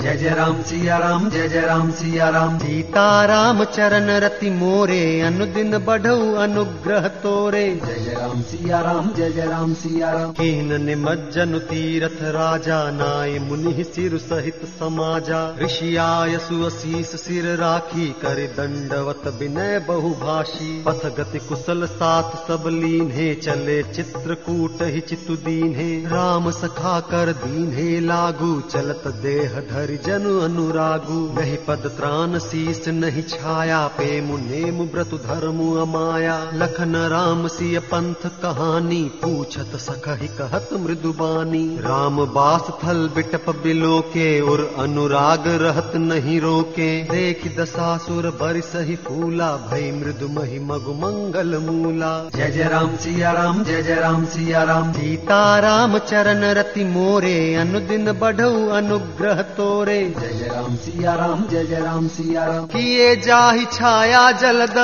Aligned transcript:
जय 0.00 0.16
जय 0.16 0.30
राम 0.30 0.62
सिया 0.62 0.98
राम 0.98 1.28
जय 1.30 1.48
जय 1.48 1.60
राम 1.60 1.90
सिया 1.90 2.28
राम। 2.28 2.58
सीताराम 2.58 3.62
चरण 3.64 4.08
रति 4.20 4.50
मोरे 4.50 5.20
अनुदिन 5.20 5.78
बढ़ऊ 5.78 6.34
अनुग्रह 6.34 7.08
तोरे। 7.22 7.64
जय 7.76 7.98
जय 8.04 8.14
राम 8.14 8.40
सिया 8.42 8.80
राम 8.80 9.12
जय 9.12 9.30
जय 9.30 9.46
राम 9.46 9.74
सिया 9.74 10.10
राम। 10.10 10.32
कीन 10.32 10.72
निमज्जनु 10.82 11.58
तीरथ 11.58 12.22
राजा 12.36 12.78
नाय 12.90 13.38
मुनि 13.38 13.84
सिर 13.84 14.16
सहित 14.18 14.64
समाजा। 14.78 15.42
ऋषियाय 15.62 16.38
सुअशीस 16.38 17.12
सिर 17.24 17.46
राखी 17.56 18.08
कर 18.22 18.40
दंडवत 18.56 19.28
विनय 19.40 19.78
बहुभाषी। 19.88 20.70
पथ 20.86 21.06
गति 21.18 21.38
कुशल 21.38 21.86
साथ 21.92 22.36
सब 22.48 22.68
लीन 22.68 23.10
हे 23.10 23.34
चले 23.34 23.82
चित्रकूट 23.92 24.82
ही 24.82 25.00
चितु 25.00 25.36
दीन 25.44 25.74
हे 25.74 25.90
राम 26.08 26.50
सखा 26.50 26.98
कर 27.10 27.32
दीन 27.44 27.70
हे 27.74 28.00
लागू 28.00 28.60
चलत 28.70 29.06
देह 29.22 29.60
धरि 29.70 29.88
जनु 29.98 30.32
अनुरागु 30.40 31.18
नहीं 31.34 31.56
पद 31.66 31.86
त्राण 31.96 32.38
शीस 32.40 32.88
नहीं 32.90 33.22
छाया 33.24 33.78
पेमु 33.96 34.36
नेम 34.38 34.82
व्रतु 34.92 35.18
धर्मु 35.18 35.66
अमाया। 35.76 36.36
लखन 36.54 36.96
राम 37.12 37.46
सिय 37.48 37.78
पंथ 37.86 38.26
कहानी 38.42 39.00
पूछत 39.22 39.76
सखहि 39.80 40.28
कहत 40.38 40.68
मृदुबानी 40.80 41.62
राम 41.80 42.24
बास 42.34 42.70
थल 42.84 43.00
बिटप 43.14 43.48
बिलो 43.62 44.00
के 44.12 44.28
और 44.42 44.62
अनुराग 44.78 45.48
रहत 45.62 45.96
नहीं 46.04 46.40
रोके। 46.40 46.90
देख 47.04 47.46
दसासुर 47.58 48.30
बरिस 48.40 48.72
ही 48.88 48.96
फूला 49.06 49.50
भई 49.66 49.90
मृदु 49.92 50.28
महि 50.30 50.58
मगु 50.64 50.94
मंगल 51.00 51.56
मूला। 51.60 52.12
जय 52.36 52.50
जय 52.50 52.68
राम 52.68 52.96
सिया 52.96 53.32
राम 53.32 53.62
जय 53.64 53.82
जय 53.82 54.00
राम 54.00 54.24
सिया 54.26 54.62
राम। 54.64 54.92
सीताराम 54.92 55.98
चरण 56.00 56.44
रति 56.54 56.84
मोरे 56.86 57.38
अनुदिन 57.56 58.12
बढ़ऊ 58.20 58.68
अनुग्रह 58.76 59.42
तोरे 59.56 59.79
जय 59.88 60.32
जय 60.38 60.48
राम 60.48 60.76
सिया 60.76 61.14
राम 61.14 61.46
जय 61.46 61.80
राम 61.80 62.08
सिया 62.08 62.44
राम 62.44 62.66
किए 62.66 63.16
जाहि 63.16 63.64
छाया 63.72 64.30
जलद 64.32 64.76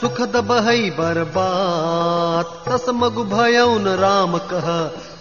सुखद 0.00 0.36
बहई 0.48 0.90
बरबात 0.90 2.54
तस 2.68 2.86
मगु 2.94 3.24
भयउन 3.24 3.88
राम 3.98 4.38
कह 4.52 4.68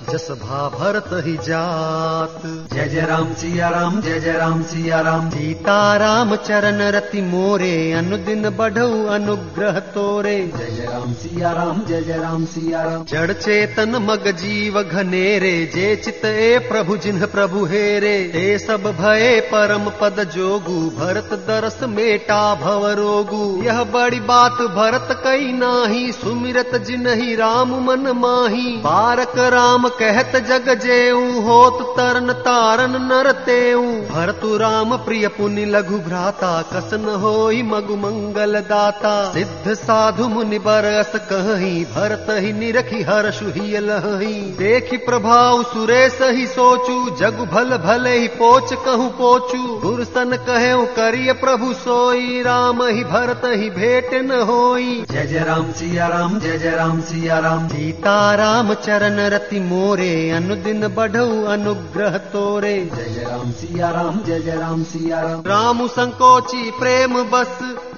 भा 0.07 0.57
भरत 0.69 1.09
ही 1.25 1.33
जात। 1.37 2.41
जय 2.73 2.87
जय 2.87 3.01
राम 3.01 3.33
सिया 3.33 3.69
राम 3.69 3.99
जय 4.01 4.19
जय 4.19 4.31
राम 4.31 4.61
सिया 4.63 4.99
राम। 5.01 5.29
सीताराम 5.29 6.35
चरण 6.35 6.81
रति 6.91 7.21
मोरे 7.21 7.91
अनुदिन 7.91 8.49
बढ़ऊ 8.49 9.05
अनुग्रह 9.05 9.79
तोरे। 9.95 10.35
जय 10.57 10.69
जय 10.75 10.85
राम 10.85 11.13
सिया 11.13 11.51
राम 11.51 11.81
जय 11.87 12.01
जय 12.01 12.17
राम 12.17 12.45
सिया 12.45 12.83
राम। 12.83 13.03
जड़ 13.03 13.31
चेतन 13.31 13.95
मग 14.01 14.29
जीव 14.31 14.81
घनेरे 14.83 15.51
जे 15.75 15.95
चित 15.95 16.25
ए 16.25 16.57
प्रभु 16.59 16.97
जिन्ह 16.97 17.25
प्रभु 17.25 17.65
हेरे। 17.65 18.17
ते 18.33 18.57
सब 18.59 18.87
भये 19.01 19.39
परम 19.39 19.89
पद 20.01 20.23
जोगु 20.35 20.79
भरत 20.99 21.33
दरस 21.47 21.79
मेटा 21.89 22.55
भव 22.55 22.87
रोगु। 22.91 23.63
यह 23.63 23.83
बड़ी 23.83 24.19
बात 24.19 24.61
भरत 24.71 25.15
कई 25.23 25.51
नाही 25.51 26.11
सुमिरत 26.11 26.71
जिनहि 26.87 27.35
राम 27.35 27.75
मन 27.83 28.11
माही। 28.15 28.75
बारक 28.77 29.37
राम 29.37 29.89
कहत 29.99 30.35
जग 30.47 30.67
जेऊ 30.79 31.41
होत 31.41 31.81
तरन 31.97 32.31
तारन 32.41 32.95
नर 33.03 33.31
तेऊ। 33.45 33.81
भरतु 34.09 34.55
राम 34.57 34.95
प्रिय 34.97 35.27
पुनि 35.27 35.65
लघु 35.65 35.97
भ्राता 35.99 36.51
कसन 36.73 37.05
होई 37.21 37.61
मगु 37.63 37.95
मंगल 37.97 38.59
दाता। 38.69 39.13
सिद्ध 39.33 39.73
साधु 39.75 40.27
मुनि 40.27 40.59
बरस 40.59 41.11
कही 41.31 41.73
भरत 41.93 42.27
ही 42.37 42.51
निरखी 42.53 43.01
हर्ष 43.03 43.39
ही 43.55 43.79
लही 43.79 44.33
देखी 44.57 44.97
प्रभाव 45.05 45.63
सुरेश 45.63 46.17
ही 46.31 46.45
सोचू 46.47 46.97
जग 47.17 47.43
भल 47.53 47.77
भले 47.77 48.17
ही 48.17 48.27
पोच 48.35 48.73
कहूँ 48.85 49.09
पोचू। 49.13 49.63
गुरसन 49.79 50.37
कहे 50.47 50.73
करिय 50.95 51.33
प्रभु 51.39 51.73
सोई 51.77 52.41
राम 52.41 52.83
ही 52.83 53.03
भरत 53.05 53.41
ही 53.53 53.69
भेट 53.71 54.13
न 54.23 54.41
होई। 54.41 55.05
जय 55.11 55.25
जय 55.25 55.43
राम 55.43 55.71
सिया 55.71 56.07
राम 56.07 56.39
जय 56.39 56.57
जय 56.57 56.75
राम 56.75 57.01
सिया 57.01 57.39
राम। 57.39 57.67
सीताराम 57.67 58.73
चरण 58.85 59.19
रति 59.29 59.59
मोरे 59.87 60.29
अनुदिन 60.29 60.87
बढ़ऊ 60.87 61.43
अनुग्रह 61.45 62.17
तोरे। 62.31 62.73
जय 62.93 63.23
राम 63.23 63.51
सिया 63.51 63.89
राम 63.91 64.19
जय 64.23 64.55
राम 64.55 64.83
सिया 64.83 65.19
राम। 65.21 65.43
रामु 65.47 65.87
संकोची 65.87 66.71
प्रेम 66.71 67.13
बस 67.31 67.53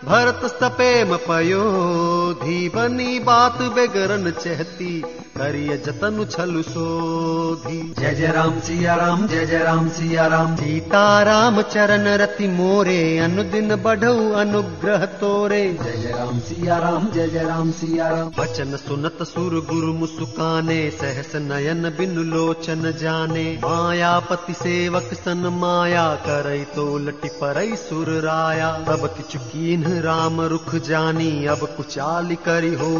भरत 0.06 0.42
सपेम 0.54 1.16
पयोधी 1.28 2.70
बनी 2.70 3.20
बात 3.20 3.62
बेगरन 3.76 4.32
चहती 4.32 4.94
करिय 5.38 5.78
जतनु 5.78 6.26
छलु 6.26 6.62
सोधी 6.62 7.82
जय 8.10 8.16
जय 8.16 8.28
राम 8.28 8.60
सिया 8.60 8.94
राम 8.96 9.26
जय 9.28 9.46
जय 9.46 9.58
राम 9.58 9.90
सिया 9.90 10.26
राम। 10.28 10.56
सीता 10.56 11.02
राम 11.24 11.62
चरण 11.62 12.08
रति 12.18 12.48
मोरे 12.48 13.18
अनुदिन 13.18 13.76
बढ़ऊ 13.76 14.32
अनुग्रह 14.34 15.06
तोरे। 15.20 15.62
जय 15.84 15.98
जय 15.98 16.12
राम 16.12 16.40
सिया 16.40 16.78
राम 16.78 17.06
जय 17.12 17.28
जय 17.28 17.44
राम 17.44 17.72
सिया 17.72 18.08
राम। 18.08 18.32
वचन 18.40 18.76
सुनत 18.78 19.18
सुर 19.24 19.54
गुरु 19.70 19.94
मुसुकाने 19.94 20.80
सहस 20.92 21.36
नयन 21.36 21.90
बिन 21.98 22.16
लोचन 22.30 22.92
जाने। 23.02 23.46
मायापति 23.66 24.54
सेवक 24.54 25.14
सन 25.14 25.46
माया 25.60 26.08
करई 26.26 26.64
तो 26.76 26.88
लटि 26.98 27.30
परई 27.36 27.76
सुर 27.76 28.10
राया। 28.22 28.72
किचु 28.90 29.40
कीन्ह 29.42 30.00
राम 30.00 30.42
रुख 30.48 30.76
जानी 30.88 31.46
अब 31.46 31.68
कुचाल 31.78 32.36
करी 32.48 32.74
हो 32.76 32.92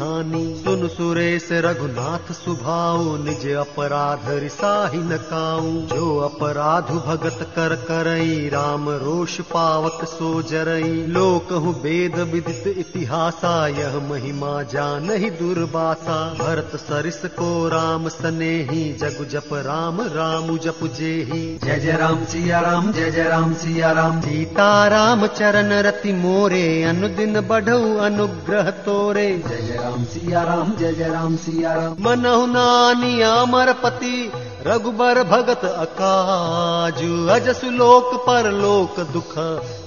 हानि। 0.00 0.44
सुन 0.64 0.88
सुरेश 0.88 1.48
रघुनाथ 1.52 2.32
सुभाऊ 2.34 3.16
निज 3.24 3.46
अपराध 3.58 4.52
रिसाही 4.54 4.98
न 4.98 5.16
काऊ 5.28 5.70
जो 5.90 6.06
अपराधु 6.20 6.94
भगत 6.96 7.38
कर 7.54 7.74
करई 7.84 8.48
राम 8.48 8.88
रोष 9.02 9.40
पावक 9.50 10.04
सो 10.04 10.30
जरई। 10.42 10.92
लोकहु 11.06 11.72
वेद 11.82 12.18
विदित 12.32 12.66
इतिहासा 12.78 13.54
यह 13.68 13.98
महिमा 14.10 14.52
जान 14.72 15.10
ही 15.12 15.30
दुर्बासा। 15.30 16.18
भरत 16.34 16.76
सरिस 16.76 17.18
को 17.34 17.48
राम 17.68 18.08
सनेही 18.08 18.84
जग 18.92 19.18
जप 19.32 19.48
राम 19.66 20.00
राम 20.14 20.56
जप 20.58 20.78
जेही। 20.98 21.42
जय 21.64 21.78
जय 21.80 21.96
राम 21.96 22.24
सिया 22.24 22.60
राम 22.60 22.92
जय 22.92 23.10
जय 23.10 23.28
राम 23.28 23.54
सिया 23.54 23.92
राम 23.92 24.20
सीता 24.20 24.70
राम 24.88 25.26
चरण 25.32 25.72
रति 25.88 26.12
मोरे 26.12 26.62
अनुदिन 26.84 27.40
बढ़ऊ 27.48 27.96
अनुग्रह 28.04 28.70
तोरे। 28.86 29.28
जय 29.48 29.62
जय 29.62 29.82
राम 29.82 30.04
सिया 30.14 30.42
राम 30.44 30.74
जय 30.76 30.92
जय 30.92 31.08
राम 31.08 31.36
सिया 31.42 31.74
राम 31.74 31.96
मनहु 32.00 32.46
नानी 32.46 33.20
अमर 33.24 33.72
पति 33.84 34.16
रघुबर 34.66 35.22
भगत 35.30 35.64
अकाजु 35.64 37.08
अजसु 37.30 37.70
लोक 37.70 38.14
पर 38.26 38.50
लोक 38.60 39.00
दुख 39.12 39.32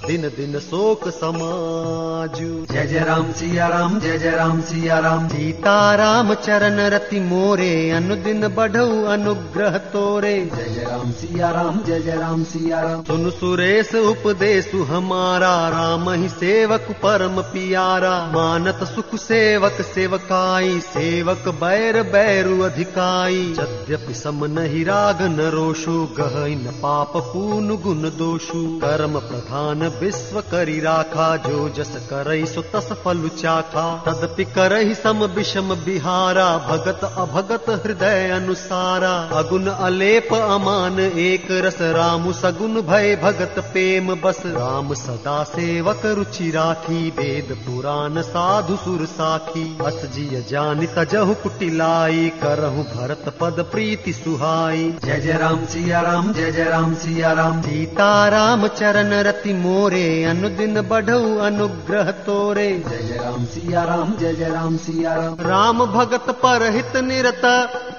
दिन 0.08 0.22
दिन 0.38 0.60
शोक 0.60 1.08
समाजु। 1.08 2.46
जय 2.74 2.86
जय 2.88 3.00
राम 3.00 3.32
सिया 3.32 3.68
राम 3.68 4.00
जय 4.00 4.18
जय 4.18 4.32
राम 4.32 4.62
सिया 4.62 5.00
राम। 5.00 5.28
सीताराम 5.28 6.34
चरण 6.34 6.80
रति 6.90 7.20
मोरे 7.20 7.90
अनुदिन 7.92 8.48
बढ़ऊ 8.48 9.04
अनुग्रह 9.06 9.78
तोरे। 9.88 10.34
जय 10.56 10.70
जय 10.70 10.84
राम 10.84 11.12
सिया 11.12 11.50
राम 11.52 11.82
जय 11.84 12.00
जय 12.00 12.16
राम 12.16 12.44
सिया 12.44 12.82
राम। 12.82 13.04
सुन 13.04 13.30
सुरेश 13.30 13.94
उपदेशु 13.96 14.84
हमारा 14.84 15.52
राम 15.70 16.10
ही 16.10 16.30
सेवक 16.30 16.88
परम 17.04 17.42
पियारा। 17.42 18.14
मानत 18.34 18.84
सुख 18.84 19.16
सेवक 19.16 19.82
सेवकाई 19.82 20.80
सेवक 20.80 21.48
बैर 21.48 22.02
बैरु 22.14 22.60
अधिकाई। 22.62 23.44
यद्यपि 23.60 24.14
सम 24.14 24.46
नहीं 24.60 24.86
राग 24.86 25.22
न 25.22 25.52
रोषु 25.54 25.98
गहई 26.20 26.56
न 26.56 26.80
पाप 26.80 27.14
पून 27.18 27.76
गुण 27.76 28.10
दोषु। 28.18 28.66
कर्म 28.78 29.20
प्रधान 29.20 29.90
विश्व 30.00 30.40
करी 30.52 30.80
राखा 30.80 31.26
जो 31.38 31.68
जस 31.70 31.94
करई 32.10 32.46
सो 32.46 32.62
तस 32.74 32.90
फलु 33.04 33.30
चाखा 33.36 33.86
तदपि 34.06 34.46
करही 34.52 34.96
सम 34.96 35.24
विषम 35.36 35.74
बिहारा 35.86 36.48
भगत 36.68 37.04
अभगत 37.18 37.70
हृदय 37.86 38.30
अनुसारा। 38.32 39.14
अगुण 39.38 39.66
अलेप 39.68 40.34
अमान 40.34 41.00
एक 41.00 41.48
रस 41.66 41.78
रामु 41.96 42.34
सगुन 42.34 42.82
भय 42.82 43.16
भगत 43.24 43.60
प्रेम 43.74 44.14
बस। 44.16 44.42
राम 44.48 44.94
सदा 44.96 45.38
सेवक 45.46 46.06
रुचि 46.18 46.50
राखी 46.52 47.10
वेद 47.12 47.56
पुराण 47.66 48.22
साधु 48.24 48.76
सुर 48.76 49.06
साखी। 49.08 49.66
अस 49.86 50.02
जिय 50.16 50.46
जानि 50.50 50.88
तजहु 50.98 51.34
कुटिलाई 51.44 52.30
करहु 52.44 52.84
भरत 52.86 53.34
पद 53.42 53.66
प्रीति 53.72 54.14
सुहाई। 54.14 54.84
जय 55.06 55.20
जय 55.20 55.38
राम 55.38 55.66
सिया 55.66 56.02
राम 56.02 56.32
जय 56.34 56.52
जय 56.52 56.70
राम 56.70 56.94
सिया 56.96 57.32
राम। 57.34 57.62
सीताराम 57.62 58.68
चरण 58.70 59.14
रति 59.24 59.54
मोरे 59.56 59.87
अनुदिन 60.26 60.82
बढ़ऊ 60.82 61.38
अनुग्रह 61.38 62.12
तोरे। 62.12 62.84
जय 62.90 63.18
राम 63.24 63.46
सिया 63.46 63.84
राम 63.84 64.16
जय 64.16 64.34
जय 64.34 64.50
राम 64.50 64.78
सिया 64.78 65.14
राम। 65.14 65.36
राम 65.42 65.86
भगत 65.86 66.26
पर 66.30 66.72
हित 66.72 66.98
निरत 66.98 67.42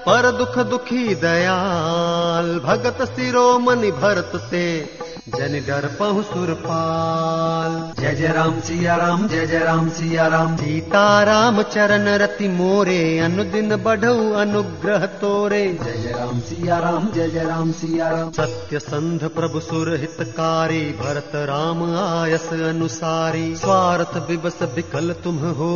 पर 0.05 0.31
दुख 0.31 0.59
दुखी 0.59 1.15
दयाल। 1.15 2.59
भगत 2.59 2.97
सिरोमणि 3.01 3.91
भरत 3.91 4.31
ते 4.51 4.65
जन 5.29 5.53
डर 5.67 5.85
पहु 5.99 6.21
सुरपाल। 6.23 7.73
जय 7.99 8.13
जय 8.15 8.27
राम 8.27 8.59
सिया 8.59 8.95
राम 8.95 9.27
जय 9.27 9.45
जय 9.47 9.59
राम 9.59 9.89
सिया 9.89 10.27
राम। 10.27 10.55
सीता 10.57 11.01
राम 11.23 11.61
चरण 11.63 12.07
रति 12.17 12.47
मोरे 12.47 12.97
अनुदिन 13.19 13.75
बढ़ऊ 13.83 14.31
अनुग्रह 14.35 15.05
तोरे। 15.21 15.61
जय 15.83 15.97
जय 15.97 16.11
राम 16.11 16.39
सिया 16.39 16.77
राम 16.79 17.09
जय 17.11 17.29
जय 17.29 17.43
राम 17.43 17.71
सिया 17.71 18.09
राम। 18.09 18.31
सत्य 18.31 18.79
संध 18.79 19.23
प्रभु 19.29 19.59
सुर 19.59 19.93
हितकारी 19.99 20.81
भरत 20.99 21.31
राम 21.49 21.83
आयस 21.95 22.47
अनुसारी। 22.69 23.55
स्वार्थ 23.55 24.17
विबस 24.29 24.59
विकल 24.75 25.13
तुम 25.23 25.37
हो 25.57 25.69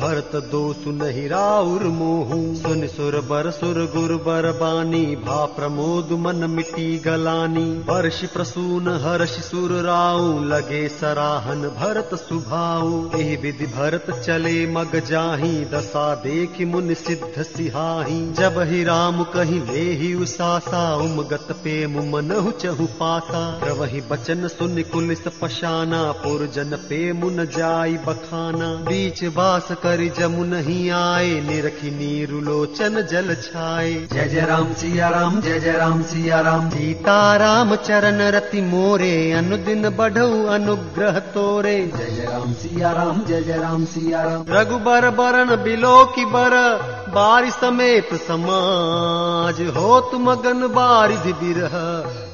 भरत 0.00 0.36
दोषु 0.52 0.90
नहीं 0.94 1.28
राउर 1.28 1.84
मोहू। 1.94 2.40
सुन 2.56 2.86
सुर 2.86 3.20
बर 3.30 3.50
सुर 3.50 3.82
गुर 3.94 4.16
बर 4.26 4.50
बानी 4.60 5.04
भा 5.24 5.44
प्रमोद 5.56 6.12
मन 6.20 6.50
मिटी 6.50 6.88
गलानी। 6.98 7.66
वर्ष 7.88 8.24
प्रसून 8.26 8.94
हर्ष 8.96 9.34
सुर 9.40 9.72
राऊ 9.82 10.44
लगे 10.44 10.88
सराहन 10.88 11.62
भरत 11.76 12.10
सुभाऊ 12.14 13.00
एहि 13.16 13.36
विधि 13.36 13.66
भरत 13.66 14.10
चले 14.26 14.54
मग 14.66 14.96
जाही 15.06 15.64
दशा 15.64 16.04
देखि 16.16 16.64
मुन 16.64 16.94
सिद्ध 16.94 17.42
सिहाही। 17.42 18.20
जब 18.32 18.58
ही 18.68 18.82
राम 18.84 19.22
कही 19.34 19.58
ले 19.62 19.84
ही 19.92 20.12
उसासा 20.14 20.82
उमगत 20.96 21.48
पे 21.64 21.74
मनहु 21.86 22.50
चहु 22.50 22.86
पासा। 23.00 23.42
प्रवहि 23.58 24.00
बचन 24.10 24.48
सुन 24.48 24.82
कुलिस 24.92 25.22
पशाना 25.42 26.02
पुरजन 26.22 26.76
पे 26.88 27.00
मुन 27.12 27.44
जाई 27.56 27.96
बखाना। 28.06 28.72
बीच 28.86 29.24
बास 29.36 29.68
कर 29.82 30.06
जमुन 30.18 30.54
ही 30.62 30.78
आए 30.90 31.30
निरखी 31.40 31.90
नीरु 31.90 32.40
लोचन 32.40 33.00
जल 33.10 33.34
छाए। 33.42 33.92
जय 34.12 34.28
जय 34.28 34.46
राम 34.46 34.72
सिया 34.74 35.08
राम 35.08 35.40
जय 35.40 35.60
जय 35.60 35.72
राम 35.72 36.02
सिया 36.04 36.40
राम। 36.40 36.68
सीता 36.70 37.36
राम 37.36 37.74
चरण 37.76 38.20
रति 38.30 38.60
मोरे 38.86 39.14
अनुदिन 39.32 39.88
बढ़ऊ 39.98 40.34
अनुग्रह 40.54 41.18
तोरे। 41.34 41.76
जय 41.86 42.10
जय 42.16 42.24
राम 42.24 42.52
सिया 42.54 42.90
राम 42.92 43.20
जय 43.28 43.40
जय 43.42 43.56
राम 43.58 43.84
सिया 43.84 44.22
राम 44.22 44.44
रघुबर 44.50 45.08
बरन 45.16 45.54
बिलो 45.64 45.94
की 46.14 46.24
बर 46.26 46.54
बारि 47.14 47.50
समेत 47.50 48.12
समाज 48.22 49.60
हो 49.76 50.00
तुम 50.10 50.30
गन 50.44 50.66
बारिधि 50.68 51.32
बिरह 51.40 51.74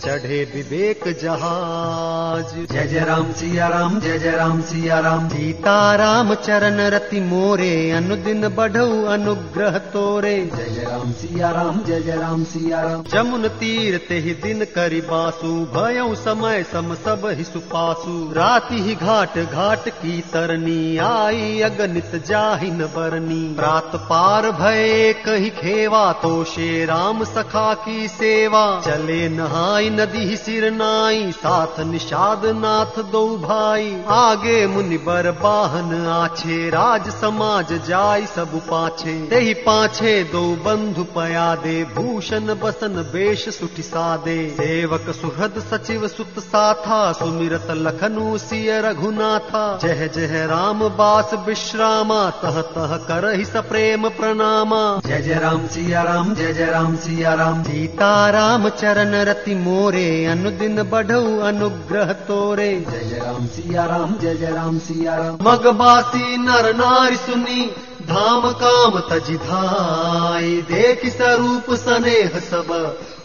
चढ़े 0.05 0.43
विवेक 0.55 1.05
जहाज़। 1.23 2.53
जय 2.73 2.87
जय 2.87 3.05
राम 3.05 3.33
सिया 3.33 3.69
राम 3.69 3.99
जय 4.01 4.19
जय 4.19 4.37
राम 4.37 4.61
सिया 4.71 4.99
राम 4.99 5.29
सीता 5.29 5.77
राम 5.97 6.35
चरण 6.37 6.81
रति 6.95 7.21
मोरे 7.23 7.73
अनुदिन 7.93 8.49
बढ़ऊ 8.57 9.05
अनुग्रह 9.15 9.79
तोरे। 9.95 10.37
जय 10.57 10.69
जय 10.69 10.85
राम 10.85 11.13
सिया 11.23 11.51
राम 11.53 11.83
जय 11.87 12.01
जय 12.03 12.17
राम 12.19 12.45
सिया 12.53 12.81
राम 12.83 13.05
जमुन 13.15 13.49
तीर 13.61 13.99
ते 14.09 14.19
ही 14.21 14.35
दिन 14.43 14.65
करि 14.75 15.01
बासु 15.11 15.55
भयऊ 15.75 16.15
समय 16.33 16.63
सम 16.63 16.95
सब 16.95 17.27
ही 17.39 17.45
सुपासु 17.45 18.13
राति 18.33 18.75
ही 18.83 18.95
घाट 18.95 19.37
घाट 19.39 19.89
की 19.89 20.21
तरनी 20.33 20.97
आई 20.99 21.61
अगणित 21.61 22.15
जाहि 22.29 22.71
न 22.71 22.87
बरनी 22.95 23.43
प्रात 23.55 23.97
पार 24.05 24.51
भय 24.51 25.13
कही 25.27 25.51
खेवा 25.51 26.13
तो 26.13 26.33
शे 26.45 26.85
राम 26.85 27.25
सखा 27.25 27.73
की 27.75 28.09
सेवा। 28.09 28.63
चले 28.81 29.29
नहाई 29.29 29.91
नदी 29.91 30.37
सिर 30.37 30.71
नाई, 30.71 31.31
साथ 31.33 31.81
निषाद 31.81 32.47
नाथ 32.47 33.03
दो 33.03 33.25
भाई। 33.39 33.93
आगे 34.09 34.67
मुनि 34.67 34.99
बर 34.99 35.31
बाहन 35.43 36.07
आछे, 36.07 36.69
राज 36.71 37.11
समाज 37.11 37.73
जाय 37.89 38.27
सब 38.27 38.59
पाछे। 38.71 39.19
तेहि 39.27 39.55
पाछे 39.61 40.23
दो 40.25 40.45
बंधु 40.65 41.05
पया 41.15 41.55
दे 41.57 41.77
भूषण 41.95 42.55
बसन 42.55 43.03
बेश 43.13 43.49
सुठि 43.49 43.83
सादे। 43.83 44.41
सेवक 44.51 45.15
सुहृद 45.15 45.63
सचिव 45.71 46.09
सुत 46.23 46.43
साथा 46.45 46.97
सुमिरत 47.13 47.67
लखनु 47.77 48.37
सिय 48.39 48.71
रघुनाथा। 48.81 49.63
जय 49.79 50.09
जय 50.09 50.45
राम 50.47 50.83
बास 50.89 51.31
विश्रामा 51.47 52.19
तह 52.43 52.61
तह 52.75 52.97
करहि 53.07 53.45
सप्रेम 53.45 54.09
प्रणामा। 54.09 54.83
जय 55.07 55.21
जय 55.23 55.39
राम 55.39 55.67
सिया 55.67 56.03
राम 56.03 56.35
जय 56.35 56.53
जय 56.53 56.67
राम 56.67 56.97
सिया 56.97 57.35
राम। 57.35 57.63
सीता 57.63 58.31
राम 58.31 58.69
चरण 58.69 59.15
रति 59.25 59.55
मोरे 59.55 60.25
अनुदिन 60.27 60.83
बढ़ऊ 60.83 61.39
अनुग्रह 61.43 62.13
तोरे। 62.23 62.73
जय 62.91 63.09
जय 63.09 63.19
राम 63.19 63.47
सिया 63.47 63.87
राम 63.87 64.17
जय 64.19 64.35
जय 64.35 64.51
राम 64.51 64.79
सिया 64.79 65.17
राम। 65.17 65.39
मगबासी 65.43 66.37
नर 66.39 66.75
नारी 66.77 67.17
सुनी 67.17 67.71
धाम 68.03 68.51
काम 68.61 68.99
तजि 69.11 69.37
धाई। 69.39 70.55
देखि 70.71 71.11
स्वरूप 71.11 71.75
स्नेह 71.75 72.39
सब 72.41 72.71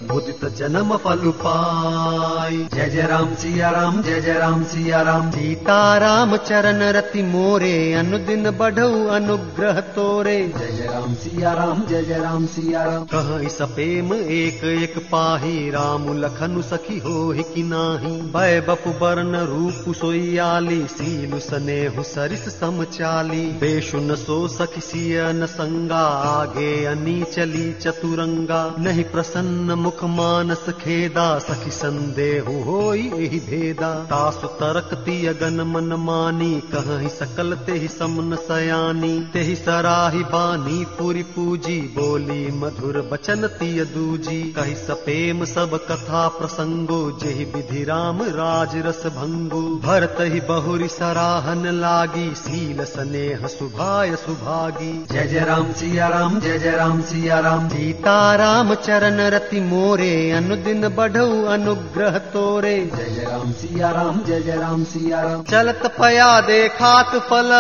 मुदित 0.04 0.46
जन्म 0.46 0.98
फल 0.98 1.32
पाई। 1.46 2.68
जय 2.74 2.90
जय 2.90 3.02
राम 3.02 3.36
सिया 3.36 3.70
राम, 3.70 4.02
जय 4.02 4.22
जय 4.22 4.34
राम 4.34 4.64
सिया 4.64 5.02
राम। 5.02 5.32
सीता 5.32 5.98
राम 5.98 6.38
चरण 6.38 6.82
रति 6.82 7.24
मोरे, 7.24 7.94
अनुदिन 7.94 8.52
बढ़ऊ 8.52 9.08
अनुग्रह 9.08 9.80
तोरे। 9.80 10.54
जय 10.60 10.78
जय 10.78 10.90
राम 10.94 11.14
सिया 11.14 11.54
राम, 11.54 11.84
जय 11.86 12.04
जय 12.04 12.20
राम 12.20 12.46
सिया 12.46 12.84
राम। 12.84 13.04
कहीं 13.04 13.50
सपेम 13.50 14.14
एक 14.14 14.64
एक 14.64 14.98
पाही, 14.98 15.70
राम 15.70 16.18
लखनु 16.18 16.62
सखी 16.62 17.00
हो 17.00 17.34
कि 17.54 17.64
नाही। 17.64 18.22
भय 18.22 18.60
बपु 18.70 18.90
बरन 18.90 19.36
रूप 19.36 19.96
सोयाली, 19.96 20.88
सीलु 20.88 21.40
स्नेहु 21.40 22.04
सरिस 22.04 22.60
समचाली 22.60 23.46
बेशु 23.46 23.98
न 23.98 24.16
सो 24.16 24.48
सखी 24.48 24.82
सिय 24.82 25.34
न 25.34 25.46
संगा, 25.46 26.06
आगे 26.40 26.86
अनी 26.86 27.24
चली 27.24 27.74
चतुरंगा। 27.74 28.76
नहीं 28.80 29.04
प्रसन्न 29.04 29.87
मुख 29.88 30.04
मानस 30.04 30.66
खेदा, 30.70 31.40
सखी 31.40 31.72
संदेह 31.72 32.42
होई 32.42 33.00
एहि 33.00 33.40
भेदा। 33.40 33.94
तासु 33.94 34.48
तरकती 34.48 35.28
अगन 35.28 35.62
मन 35.62 35.94
मानी, 36.00 36.62
कहीं 36.76 37.10
सकल 37.10 37.54
तेहि 37.54 37.88
समन 37.88 38.36
सयानी। 38.36 39.20
तेहि 39.34 39.56
सराही 39.56 40.20
बानी, 40.20 40.86
पुरी 40.86 41.24
पूजी, 41.24 41.82
बोली 41.82 42.52
मधुर 42.52 43.10
बचन 43.12 43.48
तिय 43.48 43.86
दूजी। 43.86 44.44
कही 44.44 44.76
सपेम 44.76 45.46
सब 45.46 45.86
कथा 45.92 46.28
प्रसंगो, 46.28 47.20
जेहि 47.24 47.46
विधि 47.46 47.84
राम 47.84 48.24
राज 48.24 48.72
रस 48.76 49.04
भंगो। 49.06 49.62
भरत 49.62 50.18
ही 50.20 50.40
बहुरी 50.40 50.88
सराहन 50.88 51.68
लागी 51.68 52.36
सील 52.36 52.84
स्नेह 52.84 53.48
सुभाय 53.48 54.16
सुभागी। 54.16 55.06
जय 55.12 55.28
जय 55.28 55.40
राम 55.40 55.74
सिया 55.74 56.08
राम, 56.08 56.40
जय 56.40 56.60
जय 56.60 56.72
राम 56.72 57.02
सिया 57.02 57.40
राम। 57.40 57.70
सीता 57.70 58.36
राम 58.36 58.74
चरण 58.74 59.18
रति 59.18 59.60
मोरे 59.78 60.32
अनुदिन 60.32 60.88
बढ़ऊ 60.90 61.44
अनुग्रह 61.46 62.18
तोरे। 62.34 62.76
जय 62.96 63.26
राम 63.32 63.52
सिया 63.52 63.90
राम 63.92 64.22
जय 64.24 64.40
जय 64.42 64.56
राम 64.56 64.84
सिया 64.84 65.22
राम। 65.22 65.44
चलत 65.44 65.86
पया 66.00 66.30
देखात 66.42 67.12
फल 67.30 67.52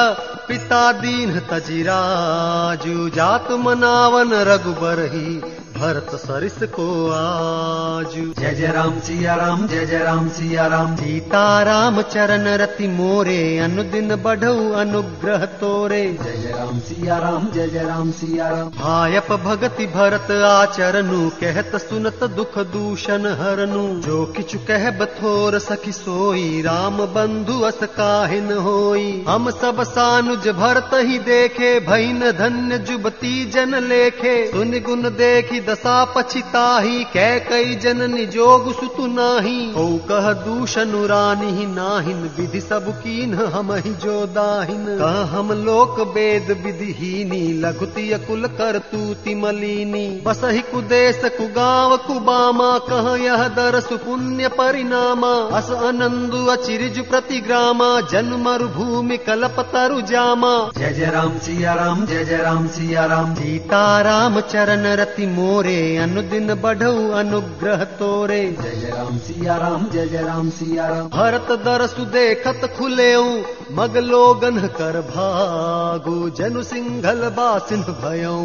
पिता 0.48 0.82
दीन 0.92 1.40
तजिराजु। 1.40 3.10
जात 3.10 3.52
मनावन 3.52 4.34
रघुबर 4.50 5.00
ही 5.14 5.57
भरत 5.78 6.10
सरिस 6.16 6.58
को 6.74 6.86
आजु। 7.12 8.22
जय 8.40 8.54
जय 8.54 8.68
राम 8.68 9.00
सिया 9.00 9.36
राम 9.36 9.66
जय 9.68 9.86
जय 9.86 9.98
राम 9.98 10.28
सिया 10.30 10.66
राम। 10.68 10.96
सीता 10.96 11.42
राम 11.64 12.02
चरण 12.04 12.48
रति 12.58 12.88
मोरे 12.88 13.38
अनुदिन 13.60 14.16
बढ़ऊ 14.16 14.72
अनुग्रह 14.74 15.46
तोरे। 15.60 16.02
जय 16.24 16.38
जय 16.38 16.52
राम 16.52 16.80
सिया 16.80 17.18
राम 17.18 17.48
जय 17.52 17.68
जय 17.68 17.84
राम 17.84 18.12
सिया 18.12 18.48
राम। 18.48 18.70
भायप 18.78 19.32
भगति 19.46 19.86
भरत 19.88 20.32
आचरनु 20.48 21.30
कहत 21.42 21.76
सुनत 21.82 22.24
दुख 22.36 22.58
दूषण 22.68 23.26
हरनु। 23.40 23.86
जो 24.02 24.24
किछु 24.38 24.60
कह 24.68 24.90
बथोर 25.00 25.60
सखी 25.60 25.92
सोई 25.92 26.62
राम 26.62 26.98
बंधु 27.14 27.60
अस 27.62 27.80
काहिन 27.94 28.52
होई। 28.60 29.08
हम 29.30 29.50
सब 29.52 29.84
सानुज 29.84 30.48
भरत 30.56 30.90
ही 31.04 31.20
देखे 31.28 31.74
भैन 31.88 32.20
धन्य 32.34 32.78
जुबती 32.88 33.34
जन 33.52 33.76
लेखे। 33.84 34.36
सुन 34.48 34.72
गुन 34.82 35.10
देखी 35.18 35.60
दशा 35.68 35.96
पछिताही 36.16 37.04
कै 37.14 37.30
कई 37.50 37.76
जननि 37.76 38.26
जोग 38.26 38.72
सुतु 38.74 39.08
नाही। 39.08 39.58
हो 39.72 39.86
कह 40.10 40.32
दूषण 40.44 40.92
रानी 41.08 41.66
नाहिन 41.68 42.22
विधि 42.38 42.62
सब 42.62 42.90
कीन 43.00 43.34
हम 43.54 43.74
ही 43.76 43.94
जो 44.04 44.16
दाहिन। 44.36 44.86
कह 45.00 45.36
हम 45.36 45.52
लोक 45.64 46.00
वेद 46.16 46.52
विधिहीनी 46.66 47.42
लघुति 47.62 48.08
कुल 48.28 48.48
कर 48.58 48.78
तूति 48.92 49.36
मलिनी। 49.36 50.06
बस 50.26 50.42
ही 50.46 50.62
कुदेश 50.68 51.22
कुगाव 51.38 51.96
कुबामा 51.98 52.72
कह 52.90 53.10
यह 53.24 53.48
दरस 53.56 53.90
पुण्य 54.06 54.48
परिणामा। 54.58 55.34
अस 55.58 55.72
अनंदु 55.72 56.46
अचिरिज 56.48 57.00
प्रतिग्रामा 57.10 57.90
जन 58.12 58.34
मरुभूमि 58.46 59.18
कलप 59.18 59.60
तरु 59.74 60.02
जामा। 60.08 60.54
जय 60.78 60.94
जय 60.94 61.12
राम 61.12 61.38
सिया 61.40 61.74
राम 61.74 62.06
जय 62.06 62.24
जय 62.26 62.38
राम 62.38 62.68
सिया 62.68 63.06
राम। 63.06 63.34
सीता 63.36 63.84
राम 64.02 64.40
चरण 64.48 64.86
रति 64.96 65.26
मोरे 65.58 65.98
अनुदिन 65.98 66.54
बढ़ऊ 66.54 67.10
अनुग्रह 67.12 67.84
तोरे। 67.98 68.42
जय 68.62 68.90
राम 68.90 69.18
सिया 69.18 69.56
राम 69.58 69.88
जय 69.90 70.08
जय 70.08 70.22
राम 70.22 70.50
सिया 70.50 70.88
राम। 70.88 71.08
भरत 71.10 71.48
दरसु 71.66 72.06
देखत 72.06 72.62
खुलेऊ 72.78 73.24
मग 73.72 73.98
लोगन 74.06 74.60
कर 74.78 75.00
भागु। 75.10 76.16
जनु 76.30 76.64
सिंघल 76.64 77.30
बासिन 77.30 77.82
भयऊ 78.02 78.44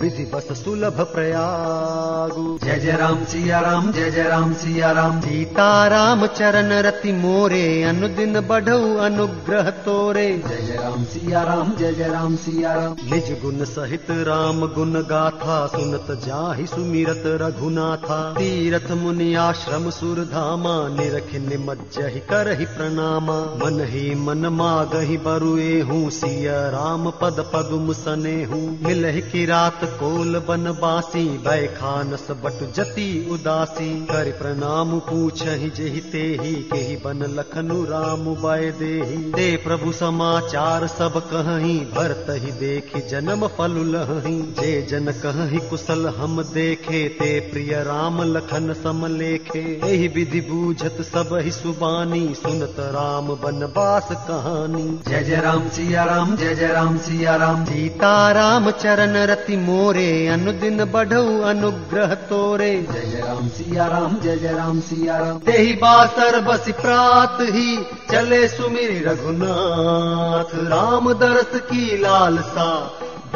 विधि 0.00 0.24
बस 0.24 0.48
सुलभ 0.58 1.00
प्रयागु। 1.12 2.44
जय 2.64 2.78
जय 2.78 2.96
राम 2.96 3.24
सिया 3.24 3.60
राम 3.60 3.90
जय 3.92 4.10
जय 4.10 4.22
राम 4.22 4.52
सिया 4.54 4.90
राम। 4.92 5.20
सीता 5.20 5.66
राम 5.86 6.26
चरण 6.28 6.72
रति 6.86 7.12
मोरे 7.12 7.82
अनुदिन 7.82 8.40
बढ़ऊ 8.40 8.96
अनुग्रह 8.98 9.70
तोरे। 9.84 10.26
जय 10.48 10.62
जय 10.62 10.76
राम 10.76 11.04
सिया 11.04 11.42
राम 11.42 11.74
जय 11.76 11.92
जय 11.92 12.08
राम 12.08 12.36
सिया 12.36 12.72
राम। 12.74 12.96
निज 13.12 13.30
गुण 13.42 13.64
सहित 13.64 14.10
राम 14.28 14.60
गुण 14.74 15.00
गाथा 15.04 15.56
सुनत 15.66 16.10
जाहि 16.26 16.66
सुमिरत 16.66 17.22
रघुनाथा। 17.42 18.18
तीरथ 18.32 18.90
मुनि 18.96 19.34
आश्रम 19.40 19.90
सुर 19.90 20.22
धामा 20.26 20.76
निरख 20.90 21.34
निमज्जहि 21.48 22.20
करहि 22.30 22.64
प्रणामा। 22.76 23.38
मन 23.62 23.80
ही 23.86 24.14
मन 24.20 24.46
मागहि 24.52 25.16
बरुए 25.16 25.80
हूँ 25.80 26.10
सिया 26.10 26.60
राम 26.68 27.10
पद 27.20 27.44
पदुम 27.54 27.92
सने 27.94 28.36
हूँ 28.44 28.64
मिलहि 28.82 29.20
की 29.22 29.44
रात 29.46 29.84
कोल 29.86 30.38
बन 30.48 30.64
बासी, 30.64 31.38
भय 31.38 31.66
खानस 31.66 32.26
बट 32.30 32.72
जति 32.74 33.28
उदासी। 33.32 34.06
कर 34.06 34.24
प्रणाम 34.24 34.98
पूछ 34.98 35.16
पूछहि 35.16 35.70
जेहि 35.70 36.00
तेहि 36.00 36.54
केहि 36.54 36.96
बन 36.96 37.22
लखनु 37.22 37.84
राम 37.84 38.34
बाय 38.42 38.70
देहि। 38.70 39.16
ते 39.16 39.56
प्रभु 39.56 39.92
समाचार 39.92 40.86
सब 40.86 41.12
कहि 41.16 41.78
भरत 41.78 42.26
ही 42.30 42.52
देखि 42.52 43.00
जन्म 43.00 43.46
फल 43.46 43.70
लहि। 43.70 44.54
जे 44.60 44.82
जन 44.82 45.04
कहि 45.12 45.58
कुशल 45.58 46.06
हम 46.06 46.42
देखे, 46.42 47.08
ते 47.08 47.40
प्रिय 47.40 47.74
राम 47.74 48.22
लखन 48.22 48.72
सम 48.72 49.06
लेखे। 49.06 49.80
एहि 49.84 50.08
विधि 50.08 50.40
बूझत 50.40 50.96
सब 51.00 51.38
ही 51.42 51.50
सुबानी, 51.50 52.34
सुनत 52.34 52.76
राम 52.78 53.28
बनवास 53.28 54.08
कहानी। 54.12 55.00
जय 55.08 55.24
जय 55.24 55.36
राम 55.36 55.68
सिया 55.68 56.04
राम, 56.04 56.36
जय 56.36 56.54
जय 56.54 56.66
राम 56.66 56.98
सिया 56.98 57.36
राम। 57.36 57.64
सीता 57.64 58.32
राम 58.32 58.70
चरण 58.70 59.16
रति 59.16 59.56
मोरे 59.76 60.28
अनुदिन 60.28 60.84
बढ़ऊ 60.84 61.40
अनुग्रह 61.42 62.14
तोरे। 62.28 62.70
जय 62.92 63.20
राम 63.20 63.48
सिया 63.48 63.86
राम 63.86 64.16
जय 64.20 64.52
राम 64.52 64.80
सिया 64.80 65.16
राम। 65.16 65.38
तेहि 65.38 65.72
बासर 65.72 66.40
बसि 66.40 66.72
प्रात 66.72 67.38
ही 67.40 67.76
चले 68.10 68.48
सुमिर 68.48 69.08
रघुनाथ। 69.08 70.54
राम 70.70 71.12
दरस 71.12 71.60
की 71.60 71.98
लालसा 71.98 72.68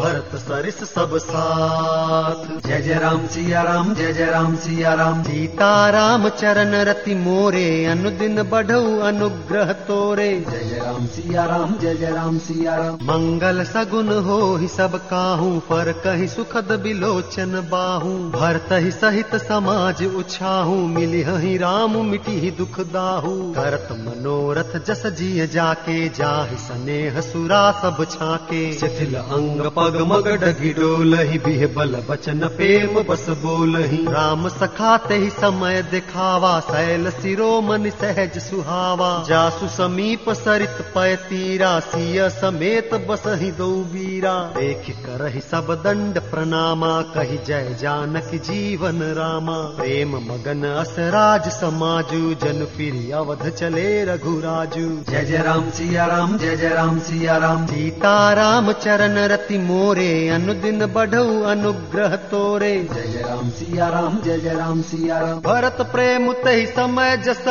भरत 0.00 0.30
सरिस 0.34 0.78
सब 0.84 1.16
साथ। 1.18 2.44
जय 2.66 2.80
जय 2.80 2.94
राम 2.94 3.26
सिया 3.26 3.62
राम 3.62 3.92
जय 3.94 4.12
जय 4.12 4.26
राम 4.26 4.54
सिया 4.56 4.92
राम 4.94 5.22
सीता 5.22 5.68
राम 5.90 6.28
चरण 6.28 6.74
रति 6.84 7.14
मोरे, 7.14 7.64
अनुदिन 7.84 8.42
बढ़ऊ 8.42 8.98
अनुग्रह 9.00 9.72
तोरे। 9.88 10.28
जय 10.50 10.64
जय 10.64 10.78
राम 10.78 11.06
सिया 11.06 11.44
राम 11.44 11.74
जय 11.78 11.94
जय 11.94 12.10
राम 12.10 12.38
सिया 12.38 12.76
राम 12.76 12.94
मंगल 13.10 13.62
सगुन 13.64 14.08
हो 14.26 14.38
ही 14.56 14.68
सब 14.68 14.96
काहू, 15.10 15.50
पर 15.70 15.92
कही 16.04 16.28
सुखद 16.28 16.72
बिलोचन 16.82 17.52
बाहू। 17.70 18.14
भरत 18.30 18.72
ही 18.74 18.90
सहित 18.90 19.36
समाज 19.42 20.02
उछाहू 20.16 20.76
मिली 20.88 21.22
ही 21.22 21.56
राम, 21.58 21.96
मिटी 22.06 22.38
ही 22.40 22.50
दुख 22.50 22.80
दाहू। 22.92 23.36
करत 23.52 23.88
मनोरथ 24.00 24.78
जस 24.86 25.06
जिय 25.18 25.46
जाके, 25.46 26.08
जाहि 26.08 26.56
स्नेह 26.58 27.20
सुरा 27.20 27.60
सब 27.72 28.04
छाके। 28.10 28.62
शिथिल 28.72 29.14
अंग 29.14 29.60
मग 29.96 30.28
डगी 30.40 30.72
डोलहि 30.72 31.38
बिह 31.38 31.66
बल 31.76 31.96
बचन 32.10 32.40
प्रेम 32.56 33.00
बस 33.02 33.26
बोलहि। 33.42 34.04
राम 34.08 34.48
सखाते 34.48 35.14
ही 35.14 35.30
समय 35.30 35.82
दिखावा 35.82 36.60
शैल 36.60 37.10
शिरोमणि 37.10 37.90
सहज 37.90 38.38
सुहावा। 38.38 39.10
जासु 39.28 39.68
समीप 39.68 40.30
सरित 40.30 40.80
पय 40.94 41.16
तीरा 41.16 41.80
सिय 41.80 42.28
समेत 42.30 42.94
बसहि 43.08 43.50
दो 43.50 43.68
वीरा। 43.92 44.34
देख 44.56 44.90
करहि 45.06 45.40
सब 45.40 45.74
दंड 45.84 46.18
प्रणामा 46.20 46.90
कहि 47.14 47.38
जय 47.46 47.76
जानक 47.80 48.30
जीवन 48.34 49.02
रामा। 49.18 49.58
प्रेम 49.76 50.16
मगन 50.16 50.64
असराज 50.64 51.48
समाजु 51.48 52.34
जन 52.34 52.64
फिर 52.76 53.14
अवध 53.14 53.48
चले 53.50 54.04
रघुराजु। 54.04 54.88
जय 55.10 55.24
जय 55.24 55.42
राम 55.42 55.70
सिया 55.70 56.06
राम 56.06 56.36
जय 56.38 56.56
जय 56.56 56.68
राम 56.68 56.98
सिया 56.98 57.36
राम। 57.36 57.66
सीता 57.66 58.32
राम 58.32 58.72
चरण 58.72 59.18
रति 59.28 59.58
मोरे 59.80 60.28
अनुदिन 60.28 60.86
बढ़ऊ 60.86 61.42
अनुग्रह 61.42 62.14
तोरे। 62.30 62.72
जय 62.84 63.20
राम 63.20 63.48
सिया 63.50 63.88
राम 63.88 64.20
जय 64.20 64.38
जय 64.38 64.54
राम 64.54 64.82
सिया 64.82 65.18
राम। 65.18 65.40
भरत 65.40 65.80
प्रेम 65.92 66.32
तहि 66.32 66.66
समय 66.66 67.16
जस 67.16 67.44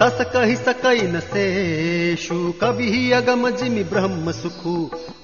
तस 0.00 0.18
कहि 0.32 0.56
सकई 0.56 1.02
न 1.02 1.20
शेषु 1.24 2.36
कवि 2.60 3.10
अगम 3.12 3.48
जिमि 3.50 3.82
ब्रह्म 3.84 4.32
सुखु 4.32 4.74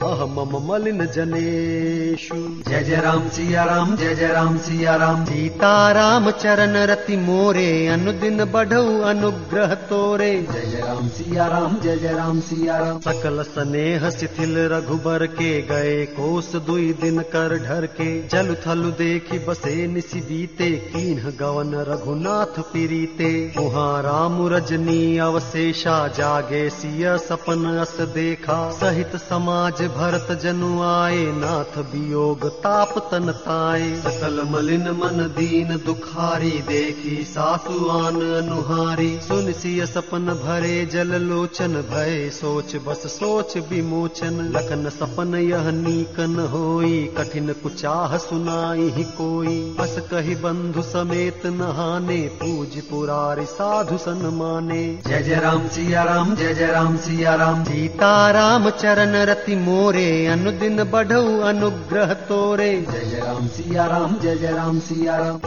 अहम 0.02 0.36
मलिन 0.66 1.04
जनेषु। 1.06 2.36
जय 2.68 2.82
जय 2.84 3.00
राम 3.00 3.28
सिया 3.28 3.64
राम 3.64 3.96
जय 3.96 4.14
जय 4.14 4.28
राम 4.28 4.56
सिया 4.58 4.94
राम। 4.96 5.24
सीता 5.24 5.70
राम 5.92 6.30
चरण 6.30 6.76
रति 6.90 7.16
मोरे 7.16 7.86
अनुदिन 7.88 8.44
बढ़ऊ 8.44 9.00
अनुग्रह 9.02 9.74
तोरे। 9.90 10.30
जय 10.52 10.66
जय 10.66 10.80
राम 10.80 11.08
सिया 11.08 11.46
राम 11.46 11.76
जय 11.80 11.96
जय 11.96 12.12
राम 12.12 12.40
सिया 12.40 12.76
राम। 12.78 13.00
सकल 13.00 13.42
स्नेह 13.42 14.08
शिथिल 14.10 14.56
रघुबर 14.72 15.26
के 15.32 15.50
गए 15.62 16.04
कोस 16.16 16.54
दुई 16.66 16.92
दिन 16.92 17.20
कर 17.32 17.56
ढर 17.58 17.86
के। 18.00 18.10
जल 18.28 18.54
थलु 18.66 18.90
देखी 19.00 19.38
बसे 19.38 19.86
निसि 19.86 20.20
बीते 20.20 20.70
कीन्ह 20.88 21.30
गवन 21.40 21.74
रघुनाथ 21.88 22.60
पीरीते। 22.72 23.30
उहाँ 23.58 24.02
राम 24.02 24.40
रजनी 24.60 25.18
अवशेषा 25.18 26.08
जागे 26.08 26.70
सिय 26.70 27.18
सपन 27.18 27.64
अस 27.64 28.00
देखा। 28.00 28.70
सहित 28.70 29.16
समाज 29.16 29.82
भरत 29.82 30.40
जनु 30.42 30.82
आए, 30.82 31.24
नाथ 31.26 31.78
वियोग 31.78 32.48
ताप 32.48 32.98
तन 32.98 33.32
ताए। 33.32 34.00
सकल 34.00 34.48
मलिन 34.50 34.82
मन 34.82 35.34
दीन 35.38 35.68
दुखारी 35.86 36.50
देखी, 36.50 37.24
सासु 37.24 37.88
आन 37.88 38.14
अनुहारी। 38.14 39.20
सुन 39.28 39.52
सिय 39.52 39.86
सपन 39.86 40.26
भरे, 40.26 40.86
जल 40.86 41.08
लोचन 41.08 41.72
भय 41.72 42.30
सोच 42.30 42.76
बस 42.76 43.06
सोच 43.06 43.56
विमोचन, 43.56 44.52
लखन 44.56 44.88
सपन 44.88 45.34
यह 45.34 45.70
नीक 45.70 46.20
न 46.20 46.38
होई। 46.46 47.14
कठिन 47.18 47.52
कुचाह 47.52 48.16
सुनाई 48.16 48.90
ही 48.90 49.04
कोई। 49.04 49.76
बस 49.80 50.08
कही 50.10 50.34
बंधु 50.34 50.82
समेत 50.82 51.46
नहाने, 51.46 52.30
पूज 52.42 52.82
पुरारी 52.82 53.46
साधु 53.46 53.98
सन 53.98 54.49
जय 54.50 55.22
जय 55.22 55.34
राम 55.34 55.66
सिया 55.68 56.02
राम 56.04 56.34
जय 56.34 56.54
जय 56.54 56.66
राम 56.66 56.96
सिया 56.96 57.34
राम 57.34 57.62
सीता 57.64 58.30
राम 58.30 58.68
चरण 58.70 59.14
रति 59.30 59.56
मोरे 59.56 60.26
अनुदिन 60.26 60.84
बढ़ऊ 60.84 61.40
अनुग्रह 61.40 62.14
तोरे। 62.28 62.72
जय 62.90 63.06
जय 63.10 63.20
राम 63.26 63.46
सिया 63.48 63.86
राम 63.86 64.18
जय 64.18 64.36
जय 64.36 64.52
राम 64.52 64.78
सिया 64.80 65.16
राम 65.16 65.40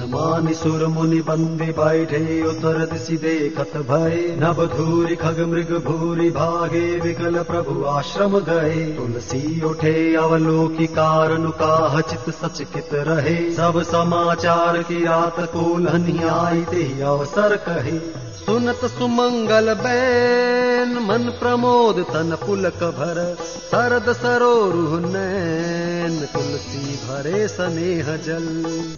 सनमानि 0.00 0.54
सुर 0.54 0.86
मुनि 0.86 1.20
बंदे 1.20 1.66
बैठे 1.78 2.42
उतर 2.42 2.78
देखत 3.16 3.76
भय। 3.76 4.36
नभ 4.40 4.60
धूरि 4.76 5.16
खग 5.16 5.40
मृग 5.40 5.72
भूरि 5.84 6.28
भागे 6.30 7.00
विकल 7.00 7.42
प्रभु 7.42 7.84
आश्रम 7.84 8.38
गए 8.38 8.86
तुलसी 8.96 9.60
उठे 9.62 10.14
अवलोकी 10.14 10.86
कारण 10.86 11.48
काह 11.60 12.00
चित 12.00 12.34
सचकित 12.34 12.88
रहे। 12.94 13.36
सब 13.52 13.82
समाचार 13.82 14.82
की 14.82 15.04
रात 15.04 15.40
कोलहनी 15.40 16.18
आई 16.28 16.62
ते 16.62 17.02
अवसर 17.02 17.56
कहे 17.68 17.98
सुनत 18.50 18.80
सुमंगल 18.90 19.72
बैन 19.74 20.94
मन 21.00 21.28
प्रमोद 21.40 21.98
तन 22.04 22.36
पुलक 22.36 22.80
भर 22.96 23.18
सरद 23.40 24.08
सरोरुह 24.12 24.94
नैन 25.02 26.16
तुलसी 26.32 26.96
भरे 27.02 27.46
स्नेह 27.48 28.08
जल। 28.16 28.46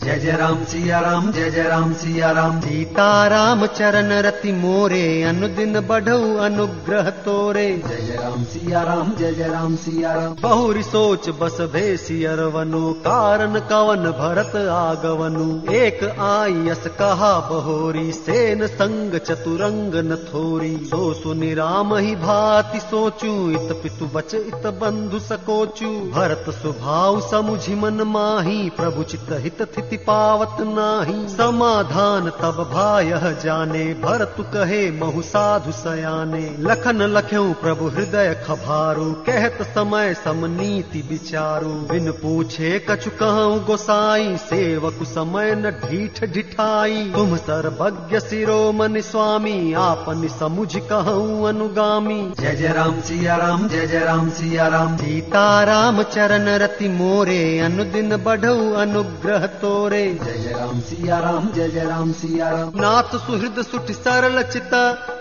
जय 0.05 0.19
जय 0.19 0.37
राम 0.37 0.63
सिया 0.65 1.01
राम 1.01 1.31
जय 1.33 1.51
जय 1.51 1.63
राम 1.63 1.93
सिया 1.95 2.31
राम। 2.31 2.61
सीता 2.61 3.09
राम 3.29 3.67
चरण 3.73 4.13
रति 4.23 4.53
मोरे 4.53 5.03
अनुदिन 5.23 5.81
बढ़ऊ 5.81 6.37
अनुग्रह 6.47 7.11
तोरे। 7.27 7.67
जय 7.89 8.01
जय 8.07 8.17
राम 8.23 8.45
सिया 8.45 8.83
राम 8.83 9.13
जय 9.19 9.35
जय 9.35 9.49
राम 9.49 9.77
सिया 9.77 10.13
राम। 10.13 10.37
बहुरी 10.43 10.83
सोच 10.83 11.29
बस 11.43 11.61
भेसियर 11.75 12.43
वनु 12.57 12.93
कारण 13.03 13.61
कवन 13.69 14.11
भरत 14.23 14.57
आगवनु। 14.79 15.51
एक 15.75 16.05
आयस 16.31 16.87
कहा 16.99 17.33
बहोरी 17.51 18.11
सेन 18.15 18.67
संग 18.73 19.21
चतुरंग 19.43 19.95
न 19.95 20.17
थोरी। 20.17 20.77
सो 20.77 21.15
सुनि 21.15 21.55
राम 21.55 21.97
ही 21.97 22.17
भाति 22.17 22.81
सोचू, 22.81 23.51
इत 23.51 23.73
पितु 23.83 24.07
बच, 24.07 24.35
इत 24.35 24.67
बंधु 24.67 25.19
सकोचू। 25.19 25.87
भरत 25.87 26.45
स्वभाव 26.51 27.21
समुझि 27.21 27.75
मन 27.75 28.03
माही, 28.07 28.71
प्रभु 28.71 29.03
चित 29.03 29.27
हित 29.31 29.63
थिति 29.63 29.97
पावत 29.97 30.57
नाही। 30.61 31.29
समाधान 31.29 32.31
तब 32.31 32.71
भाय 32.73 33.11
जाने, 33.45 33.85
भरत 33.95 34.37
कहे 34.39 34.91
महु 34.91 35.23
साधु 35.23 35.73
सयाने। 35.73 36.57
लखन 36.61 37.03
लख्यऊ 37.03 37.53
प्रभु 37.53 37.89
हृदय 37.89 38.45
खभारू, 38.47 39.13
कहत 39.13 39.59
समय 39.63 40.15
समनीति 40.15 41.03
विचारू 41.11 41.75
बिन 41.91 42.11
पूछे 42.13 42.87
कछु 42.91 43.11
कहूँ 43.11 43.65
गोसाई, 43.65 44.37
सेवक 44.37 45.03
समय 45.03 45.55
न 45.55 45.71
ढीठ 45.71 46.25
ढिठाई। 46.25 47.13
तुम 47.17 47.37
सर्वज्ञ 47.37 48.21
सिरोमणि 48.21 49.03
स्वामी 49.03 49.22
स्वामी 49.23 49.73
आपन 49.73 50.27
समुझ 50.29 50.69
कहूँ 50.91 51.49
अनुगामी। 51.49 52.17
जय 52.41 52.55
जय 52.57 52.73
राम 52.73 53.01
सिया 53.01 53.37
राम 53.37 53.69
जय 53.69 53.87
जय 53.87 53.99
राम 53.99 54.31
सिया 54.31 54.67
राम। 54.69 54.97
सीताराम 54.97 56.03
चरण 56.05 56.49
रति 56.63 56.89
मोरे 56.89 57.43
अनुदिन 57.61 58.17
बढ़ऊ 58.25 58.73
अनुग्रह 58.77 59.47
तोरे। 59.63 60.03
जय 60.25 60.39
जय 60.39 60.53
राम 60.53 60.81
सिया 60.81 61.19
राम 61.19 61.49
जय 61.53 61.69
जय 61.69 61.85
राम 61.85 62.13
सिया 62.13 62.49
राम। 62.51 62.73
नाथ 62.77 63.17
सुहृद 63.19 63.63
सुठ 63.63 63.93
सरल 63.97 64.43
चित 64.43 64.75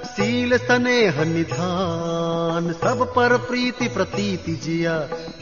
सील 0.07 0.57
स्नेह 0.57 1.23
निधान 1.25 2.00
सब 2.61 3.05
पर 3.15 3.35
प्रीति 3.37 3.87
प्रतीति 3.87 4.53
जिया 4.55 4.97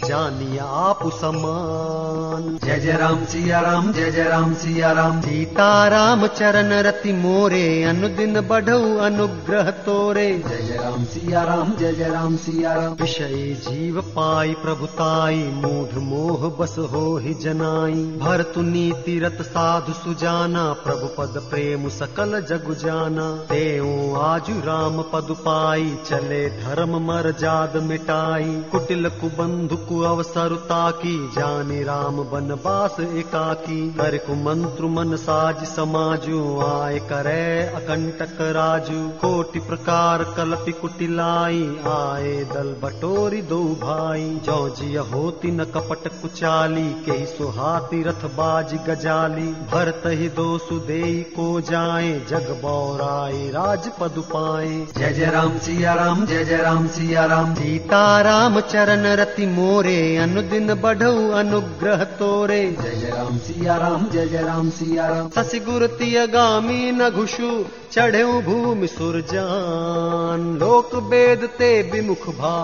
जानिया 0.06 0.64
आप 0.64 1.00
समान। 1.14 2.58
जय 2.64 2.80
जय 2.80 2.92
राम 2.92 3.26
सिया 3.26 3.60
राम 3.60 3.92
जय 3.94 4.12
जय 4.12 4.24
राम 4.24 4.54
सिया 4.54 4.92
राम 4.92 5.22
सीताराम 5.22 6.26
चरण 6.28 6.74
रति 6.82 7.14
मोरे 7.14 7.84
अनुदिन 7.84 8.40
बढ़ऊ 8.42 8.98
अनुग्रह 8.98 9.70
तोरे। 9.86 10.28
जय 10.50 10.58
जय 10.58 10.78
राम 10.78 11.04
सिया 11.06 11.44
राम 11.44 11.74
जय 11.76 11.94
जय 11.94 12.10
राम 12.10 12.36
सिया 12.38 12.74
राम 12.74 12.94
विषय 12.94 13.56
जीव 13.68 14.02
पाई 14.16 14.54
प्रभुताई 14.54 15.44
मूढ़ 15.56 15.98
मोह 16.00 16.48
बस 16.60 16.76
हो 16.92 17.18
ही 17.18 17.34
जनाई। 17.34 18.04
भरतु 18.20 18.62
नीति 18.62 19.20
रत 19.20 19.42
साधु 19.42 19.94
सुजाना 19.94 20.66
प्रभु 20.86 21.08
पद 21.18 21.42
प्रेम 21.50 21.90
सकल 21.90 22.40
जगु 22.50 22.74
जाना। 22.76 23.30
देव 23.52 24.18
आजु 24.22 24.54
राम 24.60 25.02
पद 25.14 25.36
पाई 25.40 25.98
चले 26.10 26.50
धर्म 26.50 26.98
मर 27.10 27.32
जाद 27.40 27.76
मिटाई 27.84 28.56
कुटिल 28.72 29.10
कुबंधु 29.10 29.78
कु 29.84 30.00
अवसर 30.06 30.56
ताकी, 30.66 31.14
जाने 31.36 31.84
राम 31.84 32.18
बनवास 32.32 32.98
एकाकी। 33.00 33.80
कर 33.92 34.18
कु 34.18 34.36
मंत्र 34.40 34.90
मन 34.90 35.16
साज 35.16 35.64
समाजु, 35.68 36.42
आय 36.66 37.00
करे 37.00 37.46
अकंटक 37.76 38.42
राजू। 38.58 39.00
कोटि 39.22 39.60
प्रकार 39.60 40.24
कलपि 40.38 40.72
कुटिलाई, 40.72 41.64
आए 41.88 42.34
दल 42.54 42.70
बटोरी 42.84 43.42
दो 43.42 43.60
भाई। 43.82 44.28
जो 44.46 44.58
जिय 44.70 44.98
होती 45.12 45.52
न 45.52 45.64
कपट 45.76 46.08
कुचाली 46.22 46.88
के 47.06 47.26
सुहाती 47.26 48.04
रथ 48.04 48.28
बाज 48.38 48.74
गजाली। 48.90 49.48
भरत 49.72 50.04
ही 50.06 50.30
दो 50.30 50.58
सुदेई 50.58 51.22
को 51.36 51.50
जाए, 51.62 52.14
जग 52.30 52.56
बौराए 52.62 53.50
राज 53.50 53.90
पद 54.00 54.24
पाए। 54.34 54.88
जय 54.98 55.14
जय 55.14 55.32
राम, 55.32 55.58
सिया 55.60 55.94
राम, 55.94 56.26
जय 56.26 56.44
जय 56.46 56.58
राम 56.58 56.88
सिया 56.90 57.26
राम 57.26 57.54
सीताराम 57.56 58.60
चरण 58.62 59.06
रति 59.16 59.46
मोरे 59.46 60.18
अनुदिन 60.18 60.74
बढ़ऊ 60.74 61.30
अनुग्रह 61.32 62.04
तोरे। 62.20 62.62
जय 62.82 63.10
राम 63.10 63.38
सिया 63.38 63.76
राम 63.78 64.08
जय 64.10 64.28
जय 64.28 64.42
राम 64.42 64.70
सिया 64.70 65.08
राम 65.08 65.30
ससि 65.30 65.60
गुरति 65.60 66.16
अगामी 66.16 66.92
न 66.92 67.10
घुषु 67.10 67.52
चढ़ऊ 67.92 68.42
भूमि 68.42 68.88
सुरजान। 68.88 70.42
लोक 70.58 70.96
वेद 71.10 71.50
ते 71.58 71.72
विमुख 71.92 72.28
भा 72.36 72.58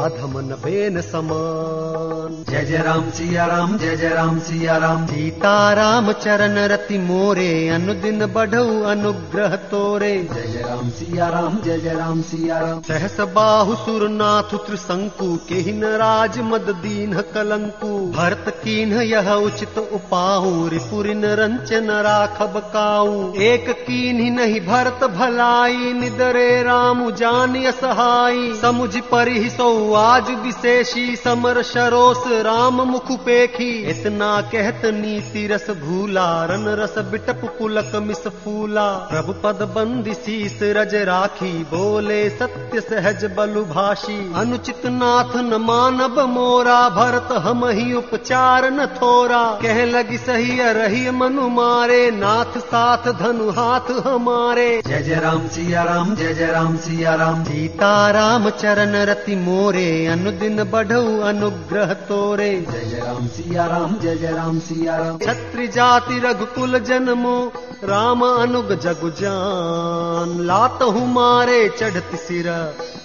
अधम 0.00 0.32
न 0.38 0.54
बेन 0.54 1.00
समान। 1.00 2.32
जय 2.50 2.64
जय 2.64 2.78
राम 2.82 3.10
सिया 3.10 3.44
राम 3.46 3.76
जय 3.78 3.96
जय 3.96 4.08
राम 4.08 4.38
सिया 4.38 4.76
राम। 4.76 5.06
सीताराम 5.06 6.10
चरण 6.12 6.56
रति 6.68 6.98
मोरे 6.98 7.68
अनुदिन 7.68 8.24
बढ़ऊ 8.26 8.80
अनुग्रह 8.82 9.54
तोरे। 9.70 10.10
जय 10.32 10.46
जय 10.52 10.62
राम 10.62 10.88
सिया 10.90 11.28
राम 11.28 11.58
जय 11.64 11.78
जय 11.78 11.94
राम 11.94 12.22
सिया 12.22 12.58
राम। 12.58 12.80
सहस 12.80 13.20
बाहु 13.34 13.74
सुरनाथ 13.74 14.56
त्रिशंकु 14.66 15.28
केहिन 15.48 15.84
राज 15.84 16.38
मद 16.44 16.74
दीन 16.82 17.14
कलंकु। 17.34 17.92
भरत 18.10 18.52
कीन्ह 18.64 19.02
यह 19.02 19.32
उचित 19.32 19.78
उपाहु 19.78 20.68
रिपुरिन 20.68 21.24
रंचन 21.34 21.90
राखब 22.08 22.58
काऊ 22.74 23.32
एक 23.42 23.70
कीन्ही 23.86 24.30
नहीं 24.30 24.60
भरत 24.66 25.08
भलाई 25.12 25.92
निदरे 25.92 26.50
राम 26.62 27.10
जानिय 27.14 27.72
सहाई 27.72 28.52
समुझ 28.62 28.96
परिहि 29.12 29.50
सौ 29.50 29.72
आज 29.94 30.30
विशेषी 30.42 31.04
समर 31.16 31.60
शरोस 31.62 32.22
राम 32.42 32.80
मुख 32.82 33.10
पेखी। 33.20 33.70
इतना 33.90 34.28
कहत 34.52 34.82
नीति 34.94 35.46
रस 35.46 35.66
भूला 35.80 36.26
रन 36.44 36.64
रस 36.78 36.94
बिटप 37.10 37.40
पुलक 37.58 37.92
मिस 38.02 38.26
फूला। 38.36 38.86
प्रभु 39.10 39.32
पद 39.42 39.62
बंदी 39.74 40.14
शीस 40.14 40.58
रज 40.76 40.94
राखी 41.04 41.52
बोले 41.70 42.18
सत्य 42.30 42.80
सहज 42.80 43.24
बलु 43.36 43.64
भाषी। 43.64 44.18
अनुचित 44.36 44.86
नाथ 44.86 45.36
न 45.36 45.60
मानब 45.60 46.18
मोरा 46.28 46.80
भरत 46.90 47.28
हम 47.38 47.66
ही 47.68 47.92
उपचार 47.94 48.70
न 48.70 48.86
थोरा। 48.96 49.42
कह 49.62 49.84
लगी 49.86 50.18
सही 50.18 50.58
रही 50.72 51.10
मनु 51.10 51.48
मारे 51.50 52.10
नाथ 52.10 52.58
साथ 52.60 53.12
धनु 53.12 53.50
हाथ 53.50 53.90
हमारे। 54.06 54.68
जय 54.86 55.02
जय 55.02 55.20
राम 55.20 55.46
सिया 55.48 55.82
राम 55.82 56.14
जय 56.14 56.34
जय 56.34 56.46
राम 56.46 56.76
सिया 56.76 57.14
राम। 57.14 57.42
सीता 57.44 58.10
राम 58.10 58.48
चरण 58.50 58.94
रति 59.04 59.36
मोरे। 59.36 59.73
अनुदिन 60.06 60.64
बढ़ऊ 60.64 61.20
अनुग्रह 61.20 61.92
तोरे। 61.92 62.66
जय 62.70 63.00
राम 63.06 63.26
सिया 63.26 63.66
राम 63.66 63.98
जय 63.98 64.32
राम 64.32 64.58
सिया 64.58 64.96
राम 64.96 65.18
छत्री 65.18 65.68
जाति 65.68 66.18
रघुकुल 66.18 66.78
जन्मो 66.78 67.52
राम 67.84 68.20
अनुग 68.22 68.80
जगु 68.80 69.10
जान। 69.10 70.46
लात 70.46 70.82
मारे 70.82 71.68
चढ़ती 71.68 72.16
सिर 72.16 72.48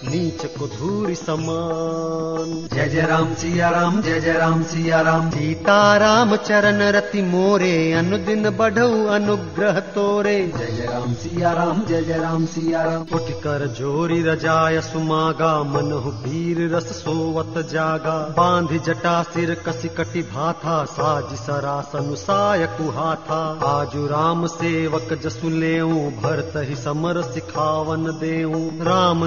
नीच 0.03 0.45
को 0.57 0.67
धूरी 0.67 1.15
समान। 1.15 2.51
जय 2.73 2.87
जय 2.89 3.01
राम 3.01 3.33
सिया 3.33 3.69
राम 3.69 4.01
जय 4.01 4.19
जय 4.19 4.33
राम 4.33 4.61
सिया 4.63 4.99
राम। 5.01 5.29
सीताराम 5.29 6.35
चरण 6.35 6.81
रति 6.91 7.21
मोरे 7.21 7.71
अनुदिन 7.93 8.49
बढ़ऊ 8.49 9.05
अनुग्रह 9.07 9.79
तोरे। 9.95 10.35
जय 10.57 10.65
जय 10.67 10.85
राम 10.85 11.13
सिया 11.13 11.51
राम 11.51 11.83
जय 11.85 12.01
जय 12.01 12.17
राम 12.17 12.45
सिया 12.45 12.83
राम। 12.83 13.01
उठ 13.13 13.31
कर 13.43 13.65
जोरी 13.79 14.21
रजाय 14.23 14.79
सुमागा 14.81 15.51
मनहु 15.63 16.11
वीर 16.21 16.75
रस 16.75 16.87
सोवत 16.95 17.59
जागा। 17.71 18.15
बांध 18.37 18.71
जटा 18.85 19.21
सिर 19.23 19.53
कसी 19.67 19.89
कटि 19.89 20.21
भाथा 20.29 20.83
साज 20.85 21.35
सरासन 21.37 22.13
साय 22.15 22.65
कुहाथा। 22.77 23.41
आजु 23.65 24.05
राम 24.05 24.47
सेवक 24.47 25.13
जसु 25.23 25.49
लेऊ 25.49 25.99
भरत 26.23 26.53
ही 26.69 26.75
समर 26.75 27.21
सिखावन 27.21 28.03
देऊ। 28.19 28.65
राम 28.81 29.25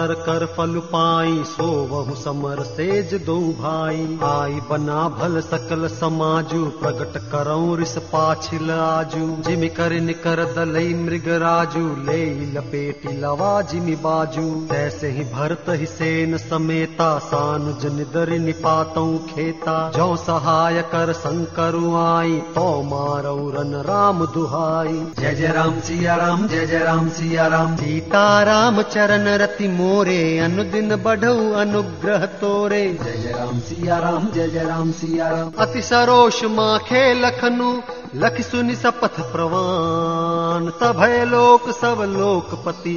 निरादर 0.00 0.20
कर 0.20 0.44
फल 0.46 0.78
पाई, 0.92 1.42
सो 1.46 1.66
बहु 1.86 2.14
समर 2.14 2.62
सेज 2.62 3.14
दो 3.24 3.36
भाई। 3.60 4.04
आई 4.24 4.60
बना 4.70 5.00
भल 5.08 5.40
सकल 5.40 5.86
समाजु, 5.88 6.64
प्रगट 6.80 7.16
करऊं 7.32 7.76
रिस 7.76 7.96
पाछिल 8.12 8.70
आजू। 8.70 9.26
जिमि 9.46 9.68
कर 9.68 9.92
निकर 10.00 10.42
दलई 10.54 10.94
मृग 10.94 11.28
राजू 11.42 11.84
ले 12.06 12.22
लपेटी 12.50 13.16
लवा 13.20 13.50
जिमि 13.62 13.96
बाजू। 13.96 14.46
तैसे 14.70 15.10
ही 15.10 15.24
भरत 15.34 15.64
ही 15.70 15.86
सेन 15.86 16.36
समेता, 16.38 17.10
सानुज 17.18 17.86
निदर 17.94 18.30
निपातौ 18.38 19.06
खेता। 19.28 19.76
जो 19.90 20.08
सहाय 20.16 20.82
कर 20.92 21.12
शंकरु 21.12 21.94
आई 21.96 22.36
तो 22.54 22.66
मारौ 22.84 23.36
रन 23.50 23.74
राम 23.86 24.24
दुहाई। 24.26 24.98
जय 25.18 25.34
जय 25.34 25.52
राम 25.52 25.80
सिया 25.80 26.16
राम, 26.16 26.46
जय 26.48 26.66
जय 26.66 26.78
राम 26.78 27.08
सिया 27.10 27.46
राम। 27.46 27.76
सीता 27.76 28.26
राम 28.42 28.82
चरण 28.82 29.28
रति 29.40 29.68
मोरे 29.90 30.38
अनुदिन 30.38 30.96
बढ़ऊ 30.96 31.52
अनुग्रह 31.52 32.26
तोरे। 32.40 32.82
जय 32.94 33.32
राम 33.38 33.58
सिया 33.60 33.98
राम 33.98 34.26
जय 34.30 34.64
राम 34.64 34.92
सिया 34.92 35.28
राम। 35.28 35.50
अति 35.58 35.82
सरोष 35.82 36.44
माखे 36.44 37.02
लखनु 37.14 37.70
लख 38.14 38.40
सुनि 38.40 38.74
सपथ 38.74 39.20
प्रवान। 39.32 40.70
सभय 40.70 41.24
लोक 41.24 41.70
सब 41.70 42.02
लोकपति 42.10 42.96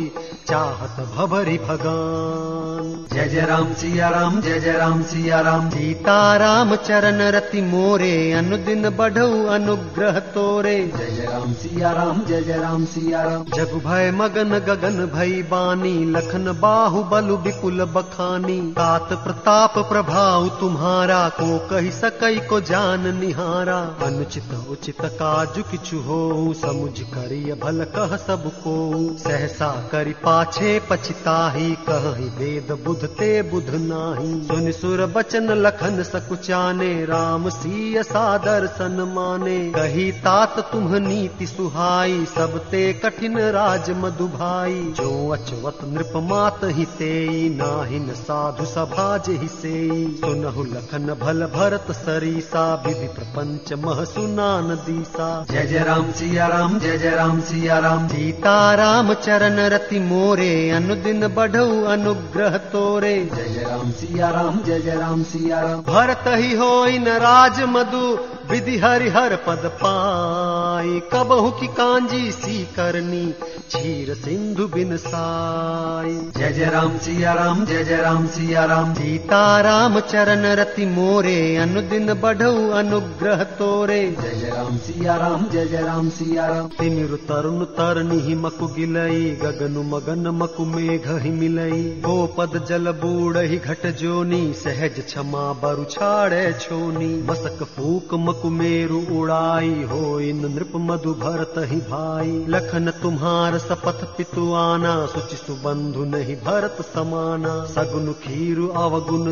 चाहत 0.49 1.09
भभरि 1.17 1.57
भगान 1.57 3.05
जय 3.13 3.29
जय 3.29 3.41
राम 3.41 3.73
सिया 3.73 4.09
राम, 4.09 4.41
जय 4.41 4.59
जय 4.59 4.71
राम 4.71 5.03
सिया 5.03 5.39
राम। 5.41 5.69
सीता 5.69 6.37
राम 6.37 6.75
चरण 6.75 7.21
रति 7.21 7.61
मोरे, 7.61 8.31
अनुदिन 8.31 8.89
बढ़ऊ 8.89 9.45
अनुग्रह 9.45 10.19
तोरे। 10.19 10.91
जय 10.97 11.11
जय 11.11 11.25
राम 11.31 11.53
सिया 11.53 11.91
राम, 11.91 12.25
जय 12.25 12.41
जय 12.41 12.57
राम 12.57 12.85
सिया 12.85 13.21
राम। 13.21 13.45
जग 13.55 13.81
भय 13.85 14.11
मगन 14.11 14.59
गगन 14.59 15.11
भई 15.15 15.41
बानी, 15.41 16.05
लखन 16.05 16.57
बाहु 16.61 17.03
बलु 17.03 17.37
विपुल 17.37 17.83
बखानी। 17.83 18.61
तात 18.61 19.13
प्रताप 19.13 19.77
प्रभाव 19.77 20.47
तुम्हारा, 20.49 21.29
को 21.29 21.57
कही 21.57 21.91
सकई 21.91 22.39
को 22.39 22.61
जान 22.61 23.17
निहारा। 23.19 23.79
अनुचित 24.05 24.67
उचित 24.69 25.01
काजु 25.01 25.63
किचु 25.63 25.97
हो 25.97 26.53
समुझ 26.53 26.99
करिय 26.99 27.53
भल 27.53 27.85
कह 27.95 28.15
सबको 28.17 28.73
सहसा 29.17 29.89
करि 29.91 30.13
पाछे 30.33 30.69
पछताही 30.89 31.71
कहीं 31.87 32.29
वेद 32.35 32.71
बुध 32.85 33.03
ते 33.17 33.27
बुध 33.49 33.67
नाही। 33.81 34.29
सुन 34.43 34.71
सुर 34.71 35.05
बचन 35.07 35.51
लखन 35.55 36.01
सकुचाने 36.03 36.87
राम 37.05 37.47
सीय 37.49 38.01
सादर 38.03 38.65
सन 38.69 38.95
माने। 39.09 39.57
कही 39.71 40.05
तात 40.19 40.59
तुम 40.71 40.87
नीति 41.03 41.47
सुहाई 41.47 42.25
सब 42.25 42.57
ते 42.71 42.81
कठिन 42.93 43.37
राज 43.55 43.89
मधुभाई 43.97 44.81
जो 44.97 45.11
अचवत 45.29 45.83
नृप 45.89 46.15
मात 46.23 46.63
ही 46.71 46.85
तेई 46.97 47.49
नाहिन 47.51 48.09
साधु 48.13 48.65
सभाज 48.65 49.29
जहि 49.29 49.47
सेई। 49.51 50.01
सुनहु 50.15 50.63
लखन 50.63 51.13
भल 51.21 51.45
भरत 51.53 51.91
सरीसा 51.97 52.65
विधि 52.87 53.07
प्रपंच 53.13 53.73
मह 53.85 54.03
सुनान 54.05 54.75
दीसा। 54.87 55.29
जय 55.51 55.67
जय 55.67 55.83
राम 55.83 56.11
सिया 56.13 56.47
राम 56.47 56.79
जय 56.79 56.97
जय 56.97 57.15
राम 57.15 57.39
सिया 57.43 57.79
राम। 57.79 58.07
सीता 58.07 58.57
राम 58.75 59.13
चरण 59.21 59.59
रति 59.69 59.99
मोरे 60.23 60.69
अनुदिन 60.69 61.27
बढ़ऊ 61.27 61.83
अनुग्रह 61.83 62.57
तोरे। 62.71 63.13
जय 63.25 63.63
राम 63.63 63.89
सिया 63.91 64.29
राम 64.29 64.59
जय 64.63 64.95
राम 64.95 65.23
सिया 65.23 65.59
राम 65.61 65.81
भरत 65.83 66.27
ही 66.27 66.53
हो 66.55 66.69
न 66.85 67.15
राज 67.19 67.59
मधु 67.69 68.03
विधि 68.51 68.77
हरि 68.77 69.09
हर 69.09 69.35
पद 69.47 69.65
पाई। 69.81 70.99
कबहू 71.13 71.49
की 71.51 71.67
कांजी 71.67 72.31
सी 72.31 72.63
करनी 72.75 73.25
क्षीर 73.69 74.13
सिंधु 74.15 74.67
बिन 74.67 74.95
साई 74.97 76.13
जय 76.37 76.51
जय 76.53 76.69
राम 76.69 76.97
सिया 76.97 77.33
राम 77.33 77.65
जय 77.65 77.83
जय 77.83 77.97
राम 77.97 78.25
सिया 78.27 78.65
राम। 78.65 78.93
सीता 78.93 79.39
राम 79.61 79.99
चरण 80.01 80.45
रति 80.55 80.85
मोरे 80.85 81.35
अनुदिन 81.57 82.13
बढ़ऊ 82.21 82.69
अनुग्रह 82.73 83.43
तोरे। 83.59 83.99
जय 84.21 84.35
जय 84.39 84.49
राम 84.49 84.77
सिया 84.77 85.15
राम 85.15 85.47
जय 85.49 85.65
जय 85.65 85.81
राम 85.81 86.09
सिया 86.09 86.45
राम। 86.47 86.67
तिमिरु 86.79 87.17
तरुण 87.29 87.63
तरनि 87.77 88.35
मकु 88.35 88.67
गिलई 88.67 89.29
गगनु 89.43 89.83
मगन 89.85 90.27
मकु 90.35 90.65
मेघ 90.65 91.07
ही 91.17 91.31
मिलई। 91.31 91.81
गोपद 92.01 92.59
जल 92.69 92.91
बूढ़ही 93.01 93.57
घट 93.57 93.85
जोनी 94.01 94.41
सहज 94.53 94.99
क्षमा 94.99 95.45
बरु 95.63 95.83
छाड़े 95.91 96.43
छोनी। 96.61 97.11
मसक 97.29 97.63
फूक 97.75 98.13
मकु 98.19 98.49
मेरु 98.51 98.99
उड़ाई 99.17 99.73
होई 99.91 100.31
नृप 100.33 100.71
मधु 100.83 101.13
भरत 101.19 101.53
ही 101.71 101.79
भाई। 101.89 102.31
लखन 102.49 102.91
तुम्हार 103.01 103.52
सपथ 103.59 104.03
पितु 104.17 104.43
आना 104.53 104.93
सुचि 105.05 105.35
सुबंधु 105.35 106.03
नहीं 106.05 106.35
भरत 106.35 106.77
समाना। 106.85 107.53
सगुन 107.65 108.11
खीरु 108.21 108.67
अवगुण 108.77 109.31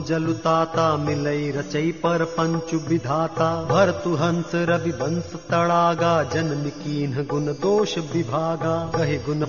पर 2.01 2.23
पंचु 2.31 2.77
विधाता। 2.88 3.49
भरतु 3.65 4.13
हंस 4.15 4.51
रवि 4.69 4.91
वंश 4.91 5.31
तड़ागा 5.49 6.12
जन्म 6.23 6.63
कीन 6.77 7.13
गुण 7.31 7.45
दोष 7.62 7.97
विभागा। 8.13 8.75
कही 8.95 9.17
गुण 9.17 9.45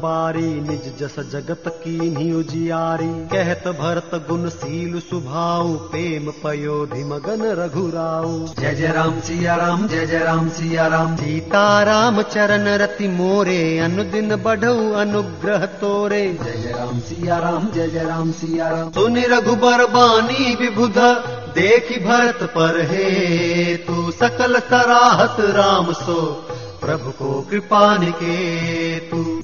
बारी 0.00 0.48
निज 0.60 0.92
जस 0.98 1.16
जगत 1.32 1.62
कीन्ही 1.84 2.32
उजियारी 2.32 3.12
कहत 3.28 3.68
भरत 3.80 4.10
गुण 4.28 4.48
सील 4.48 4.98
सुभाऊ 5.00 5.74
प्रेम 5.88 6.30
पयोधि 6.44 7.04
मगन 7.04 7.42
रघुराऊ। 7.58 8.38
जय 8.60 8.74
जय 8.74 8.92
राम 8.92 9.20
सिया 9.20 9.54
राम 9.56 9.86
जय 9.88 10.06
जय 10.06 10.18
राम 10.18 10.48
सिया 10.48 10.86
राम। 10.86 11.16
सीता 11.16 11.82
राम 11.82 12.20
चरण 12.24 12.68
रति 12.78 13.08
मोरे 13.24 13.60
अनुदिन 13.80 14.34
बढ़ऊ 14.44 14.90
अनुग्रह 15.02 15.64
तोरे 15.80 16.22
जय 16.42 16.72
राम 16.72 16.98
सिया 17.08 17.38
राम 17.44 17.68
जय 17.74 17.88
जय 17.94 18.04
राम 18.08 18.32
सिया 18.40 18.68
राम 18.70 18.90
सुनि 18.96 19.22
रघुबर 19.32 19.84
बानी 19.94 20.54
विबुध 20.60 20.98
देखि 21.58 22.00
भरत 22.04 22.42
पर 22.56 22.80
हे 22.90 23.76
तू 23.86 24.10
सकल 24.20 24.58
सराहत 24.70 25.40
राम 25.56 25.92
सो 26.02 26.18
प्रभु 26.84 27.10
को 27.10 27.40
कृपा 27.50 27.82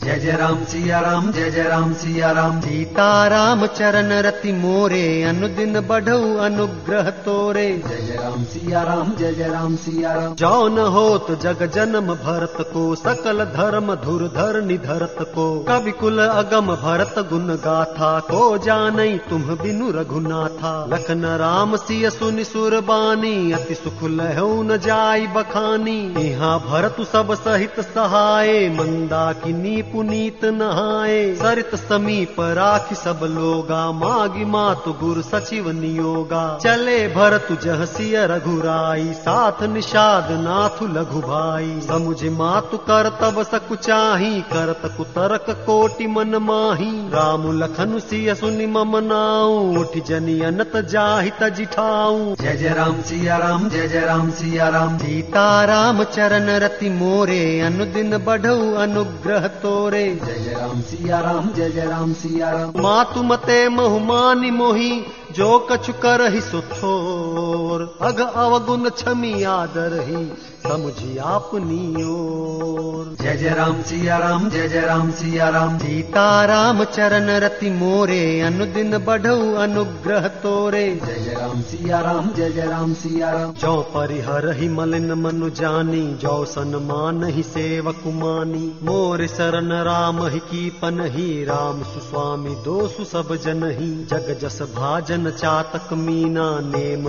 जय 0.04 0.18
जय 0.18 0.36
राम 0.36 0.64
सिया 0.64 0.98
राम 1.00 1.30
जय 1.32 1.50
जय 1.50 1.62
राम 1.62 1.92
सिया 1.92 2.30
राम। 2.30 2.60
सीता 2.60 3.26
राम 3.26 3.66
चरण 3.66 4.12
रति 4.22 4.52
मोरे 4.52 5.22
अनुदिन 5.22 5.80
बढ़ऊ 5.80 6.36
अनुग्रह 6.36 7.10
तोरे। 7.20 7.66
जय 7.86 7.96
जय 7.96 8.16
राम 8.16 8.44
सिया 8.44 8.82
राम 8.82 9.12
जय 9.18 9.32
जय 9.32 9.48
राम 9.48 9.76
सिया 9.76 10.12
राम। 10.12 10.34
जौन 10.34 10.78
होत 10.88 11.30
जग 11.42 11.62
जन्म 11.74 12.12
भरत 12.14 12.56
को 12.72 12.94
सकल 12.94 13.44
धर्म 13.44 13.94
धुर 13.94 14.26
धर 14.28 14.60
निधरत 14.62 15.16
को। 15.34 15.46
कवि 15.68 15.90
कुल 15.90 16.18
अगम 16.18 16.74
भरत 16.76 17.14
गुण 17.30 17.48
गाथा 17.64 18.18
को 18.20 18.58
जानई 18.58 19.16
तुम 19.30 19.42
बिनु 19.62 19.90
रघुनाथा। 19.90 20.74
लखन 20.92 21.24
राम 21.38 21.76
सिय 21.76 22.10
सुनि 22.10 22.44
सुर 22.44 22.80
बानी 22.80 23.52
अति 23.52 23.74
सुख 23.74 24.02
लहु 24.10 24.62
न 24.62 24.78
जाई 24.78 25.26
बखानी। 25.26 25.98
यहाँ 26.20 26.58
भरतु 26.68 27.04
सब 27.04 27.29
सहित 27.34 27.80
सहाय 27.80 28.68
मंदाकिनी 28.68 29.82
पुनीत 29.82 30.44
नहाए 30.44 31.34
सरित 31.34 31.74
समीप 31.74 32.36
राखी 32.40 32.94
सब 32.94 33.20
लोगा, 33.22 33.92
मागी 33.92 34.44
मातु 34.44 34.92
गुर 34.92 35.22
सचिव 35.22 35.70
नियोगा। 35.70 36.58
चले 36.62 37.08
भरतु 37.08 37.56
जह 37.56 37.84
सिय 37.84 38.26
रघुराई, 38.26 39.12
साथ 39.12 39.62
निषाद 39.62 40.28
नाथु 40.30 40.86
लघु 40.86 41.20
भाई। 41.20 41.80
समुझ 41.80 42.24
मातु 42.24 42.76
कर 42.76 43.08
तब 43.22 43.42
सकुचाही 43.42 44.40
करत 44.40 44.94
कुतरक 44.96 45.46
कोटि 45.50 46.06
मन 46.06 46.36
माही। 46.36 46.90
राम 47.08 47.58
लखन 47.58 47.98
सिय 47.98 48.34
सुनि 48.34 48.66
मम 48.66 48.96
नाऊ 48.96 49.80
उठ 49.80 49.98
जनि 50.06 50.40
अनत 50.40 50.72
जाहि 50.76 51.30
तजिठाऊ 51.30 52.34
जय 52.34 52.56
जय 52.56 52.68
राम 52.68 53.00
सिया 53.02 53.36
राम, 53.36 53.68
जय 53.68 53.88
जय 53.88 54.00
राम 54.00 54.30
सिया 54.30 54.68
राम। 54.68 54.98
सीता 54.98 55.64
राम 55.64 56.04
चरण 56.04 56.48
रति 56.50 56.88
मोरे 57.20 57.60
अनुदिन 57.60 58.16
बढ़ऊ 58.24 58.72
अनुग्रह 58.80 59.46
तोरे। 59.60 60.04
जय 60.16 60.52
राम 60.52 60.80
सिया 60.80 61.18
राम 61.20 61.52
जय 61.52 61.70
जय 61.70 61.84
राम 61.86 62.12
सिया 62.16 62.50
राम। 62.50 62.80
मातु 62.80 63.22
मते 63.22 63.60
बहुमानि 63.68 64.50
मोही 64.50 64.92
जो 65.36 65.48
कछु 65.70 65.92
करहि 66.02 66.40
सुथोर 66.40 67.82
अग 68.02 68.20
अवगुण 68.20 68.88
छमी 68.98 69.42
आदर 69.50 70.00
ही 70.00 70.22
समुझी 70.62 71.16
आपनी 71.26 72.04
ओर। 72.04 73.04
जय 73.20 73.36
जय 73.36 73.54
राम 73.54 73.82
सिया 73.82 74.16
राम 74.18 74.48
जय 74.50 74.68
जय 74.68 74.80
राम 74.80 75.10
सिया 75.10 75.48
राम। 75.48 75.78
सीता 75.78 76.24
राम 76.44 76.82
चरण 76.86 77.30
रति 77.42 77.70
मोरे 77.72 78.24
अनुदिन 78.40 78.98
बढ़ऊ 79.06 79.54
अनुग्रह 79.58 80.28
तोरे। 80.42 80.84
जय 80.96 81.18
जय 81.18 81.34
राम 81.34 81.62
सिया 81.62 82.00
राम 82.00 82.32
जय 82.36 82.50
जय 82.50 82.66
राम 82.66 82.92
सिया 82.94 83.30
राम। 83.30 83.52
जो 83.60 83.76
परिहर 83.94 84.50
ही 84.52 84.68
मलिन 84.70 85.12
मनु 85.22 85.48
जानी 85.60 86.02
जो 86.22 86.44
सन्मान 86.46 87.09
ही 87.10 87.42
सेवक 87.42 88.02
मानी 88.06 88.64
मोर 88.82 89.26
शरण 89.26 89.72
राम 89.84 90.22
ही 90.26 90.38
कीपन 90.38 91.00
ही 91.10 91.44
राम 91.44 91.82
सुस्वामी 91.82 92.54
दोसु 92.64 93.04
सब 93.04 93.34
जन 93.36 93.64
ही 93.70 93.88
जग 94.04 94.28
जस 94.42 94.58
भाजन 94.62 95.30
चातक 95.30 95.92
मीना 95.92 96.48
नेम 96.60 97.08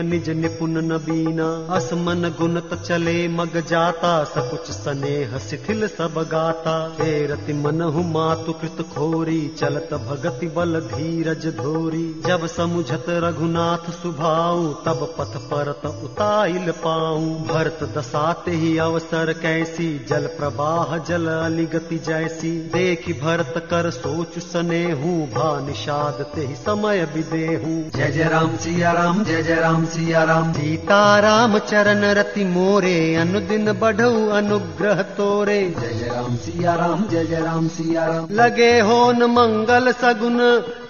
निज 0.00 0.30
निपुण 0.30 0.70
नबीना। 0.82 1.48
असमन 1.74 2.28
गुणत 2.38 2.74
चले 2.82 3.28
मग 3.28 3.56
जाता 3.66 4.12
सकुच 4.24 4.70
स्नेह 4.70 5.38
शिथिल 5.38 5.86
सब 5.88 6.14
गाता। 6.32 6.96
हे 7.00 7.26
रति 7.26 7.52
मनहु 7.52 8.02
मातु 8.02 8.52
कृत 8.52 8.82
खोरी 8.94 9.40
चलत 9.58 9.94
भगति 9.94 10.46
बल 10.46 10.80
धीरज 10.80 11.46
धोरी। 11.56 12.22
जब 12.26 12.46
समुझत 12.46 13.04
रघुनाथ 13.08 13.90
सुभाऊ 13.92 14.72
तब 14.84 15.06
पथ 15.18 15.36
परत 15.50 15.86
उताइल 16.04 16.70
पाऊं। 16.70 17.28
भरत 17.46 17.78
दसाते 17.98 18.50
ही 18.50 18.76
अवसर 18.78 19.29
कैसी 19.34 19.88
जल 20.08 20.26
प्रवाह 20.36 20.96
जल 21.08 21.26
अलिगति 21.28 21.98
जैसी। 22.06 22.50
देखि 22.72 23.12
भरत 23.12 23.54
कर 23.70 23.90
सोच 23.90 24.38
सने 24.38 24.82
हूँ 24.92 25.16
भा 25.30 25.48
निषाद 25.60 26.22
ते 26.34 26.46
ही 26.46 26.54
समय 26.56 27.04
विदेहूँ। 27.14 27.78
जय 27.90 28.10
जय 28.10 28.28
राम 28.28 28.56
सिया 28.56 28.92
राम 28.92 29.22
जय 29.24 29.42
जय 29.42 29.60
राम 29.60 29.84
सिया 29.86 30.22
राम 30.24 30.52
सीता 30.52 31.00
राम 31.20 31.58
चरण 31.60 32.04
रति 32.14 32.44
मोरे 32.46 32.98
अनुदिन 33.16 33.72
बढ़ऊ 33.80 34.28
अनुग्रह 34.32 35.02
तोरे। 35.16 35.60
जय 35.70 35.94
जय 35.94 36.08
राम 36.08 36.36
सिया 36.38 36.74
राम 36.74 37.06
जय 37.08 37.24
जय 37.26 37.40
राम 37.40 37.68
सिया 37.68 38.06
राम 38.06 38.28
लगे 38.32 38.72
हो 38.80 39.00
न 39.12 39.30
मंगल 39.30 39.92
सगुन 40.02 40.38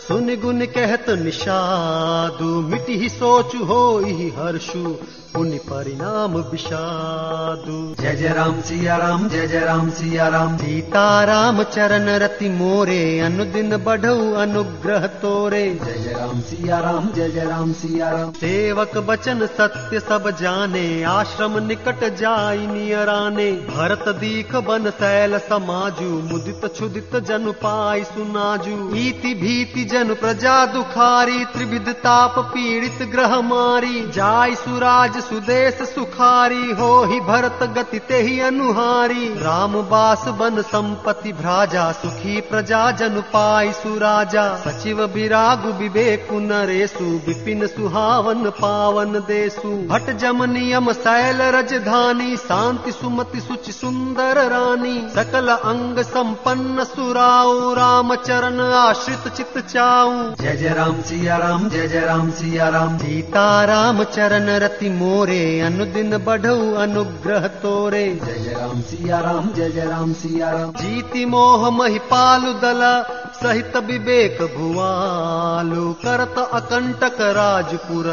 सुन 0.09 0.35
गुन 0.41 0.65
कहत 0.75 1.11
निषादु। 1.21 2.51
मिटि 2.69 2.99
ही 2.99 3.09
सोचु 3.09 3.65
हो 3.65 3.83
ही 3.99 4.29
हर्षु 4.37 4.97
पुण्य 5.35 5.59
परिणाम 5.65 6.33
विषादु। 6.51 7.75
जय 8.01 8.15
जय 8.17 8.29
राम 8.29 8.61
सिया 8.61 8.97
राम 8.97 9.29
जय 9.29 9.47
जय 9.47 9.61
राम 9.61 9.91
सिया 9.91 10.27
राम 10.29 10.57
सीता 10.57 11.03
राम 11.25 11.63
चरण 11.65 12.09
रति 12.19 12.49
मोरे 12.49 12.99
अनुदिन 13.21 13.77
बढ़ऊ 13.77 14.33
अनुग्रह 14.37 15.07
तोरे। 15.23 15.63
जय 15.85 15.99
जय 15.99 16.13
राम 16.13 16.41
सिया 16.41 16.79
राम 16.79 17.11
जय 17.13 17.29
जय 17.31 17.45
राम 17.45 17.73
सिया 17.73 18.09
राम 18.11 18.33
सेवक 18.33 18.97
बचन 19.09 19.47
सत्य 19.59 20.01
सब 20.01 20.29
जाने 20.41 20.83
आश्रम 21.03 21.59
निकट 21.67 22.05
जाई 22.17 22.67
नियराने। 22.67 23.51
भरत 23.69 24.09
दीख 24.17 24.57
बन 24.69 24.91
सैल 24.91 25.39
समाजु 25.39 26.11
मुदित 26.31 26.65
क्षुदित 26.67 27.17
जनु 27.29 27.53
पाई 27.63 28.05
सुनाजु। 28.05 28.77
ईति 28.97 29.35
भीति 29.37 29.85
जनु 29.85 30.15
प्रजा 30.17 30.57
दुखारी 30.73 31.45
त्रिविध 31.53 31.89
ताप 32.01 32.39
पीड़ित 32.49 33.09
ग्रह 33.13 33.41
मारी। 33.45 34.07
जाय 34.11 34.55
सुराज 34.57 35.19
सुदेश 35.21 35.79
सुखारी 35.89 36.71
हो 36.73 36.91
ही 37.05 37.21
भरत 37.21 37.63
गति 37.77 37.99
ते 37.99 38.21
ही 38.23 38.39
अनुहारी। 38.41 39.27
राम 39.41 39.73
बास 39.91 40.25
बन 40.39 40.61
संपत्ति 40.63 41.33
भ्राजा 41.33 41.91
सुखी 41.93 42.41
प्रजा 42.41 42.81
जन 42.91 43.21
पाई 43.33 43.73
सुराजा। 43.73 44.45
सचिव 44.57 45.03
विरागु 45.15 45.73
विवेकु 45.73 46.39
नरेसु 46.41 47.05
विपिन 47.27 47.67
सुहावन 47.67 48.51
पावन 48.61 49.13
देसु 49.29 49.69
भट 49.89 50.11
जम 50.17 50.45
नियम 50.51 50.93
शैल 50.93 51.43
रजधानी 51.55 52.37
शांति 52.37 52.93
सुमति 52.93 53.41
सुचि 53.41 53.73
सुंदर 53.73 54.43
रानी। 54.51 54.97
सकल 55.15 55.49
अंग 55.49 55.99
संपन्न 56.05 56.85
सुराऊ 56.85 57.73
राम 57.75 58.15
चरण 58.17 58.61
आश्रित 58.61 59.33
चित 59.33 59.59
चाऊ। 59.67 60.13
जय 60.41 60.57
जय 60.57 60.75
राम 60.75 61.01
सिया 61.03 61.37
राम 61.37 61.69
जय 61.69 61.89
जय 61.89 62.01
राम 62.01 62.31
सिया 62.33 62.69
राम। 62.69 62.97
सीता 62.99 63.65
राम 63.65 64.03
चरण 64.07 64.49
रति 64.61 64.89
मोरे 65.11 65.61
अनुदिन 65.61 66.17
बढ़ऊ 66.19 66.75
अनुग्रह 66.75 67.47
तोरे। 67.63 68.03
जय 68.25 68.53
राम 68.59 68.81
सिया 68.81 69.19
राम 69.21 69.53
जय 69.53 69.71
जय 69.71 69.85
राम 69.85 70.13
सिया 70.13 70.51
राम। 70.51 70.73
जीति 70.73 71.25
मोह 71.27 71.71
महिपालु 71.71 72.53
दल 72.53 72.83
सहित 73.41 73.77
विवेक 73.77 74.39
भुवालु। 74.59 75.93
करत 76.05 76.39
अकंटक 76.53 77.21
राजपुर 77.21 78.07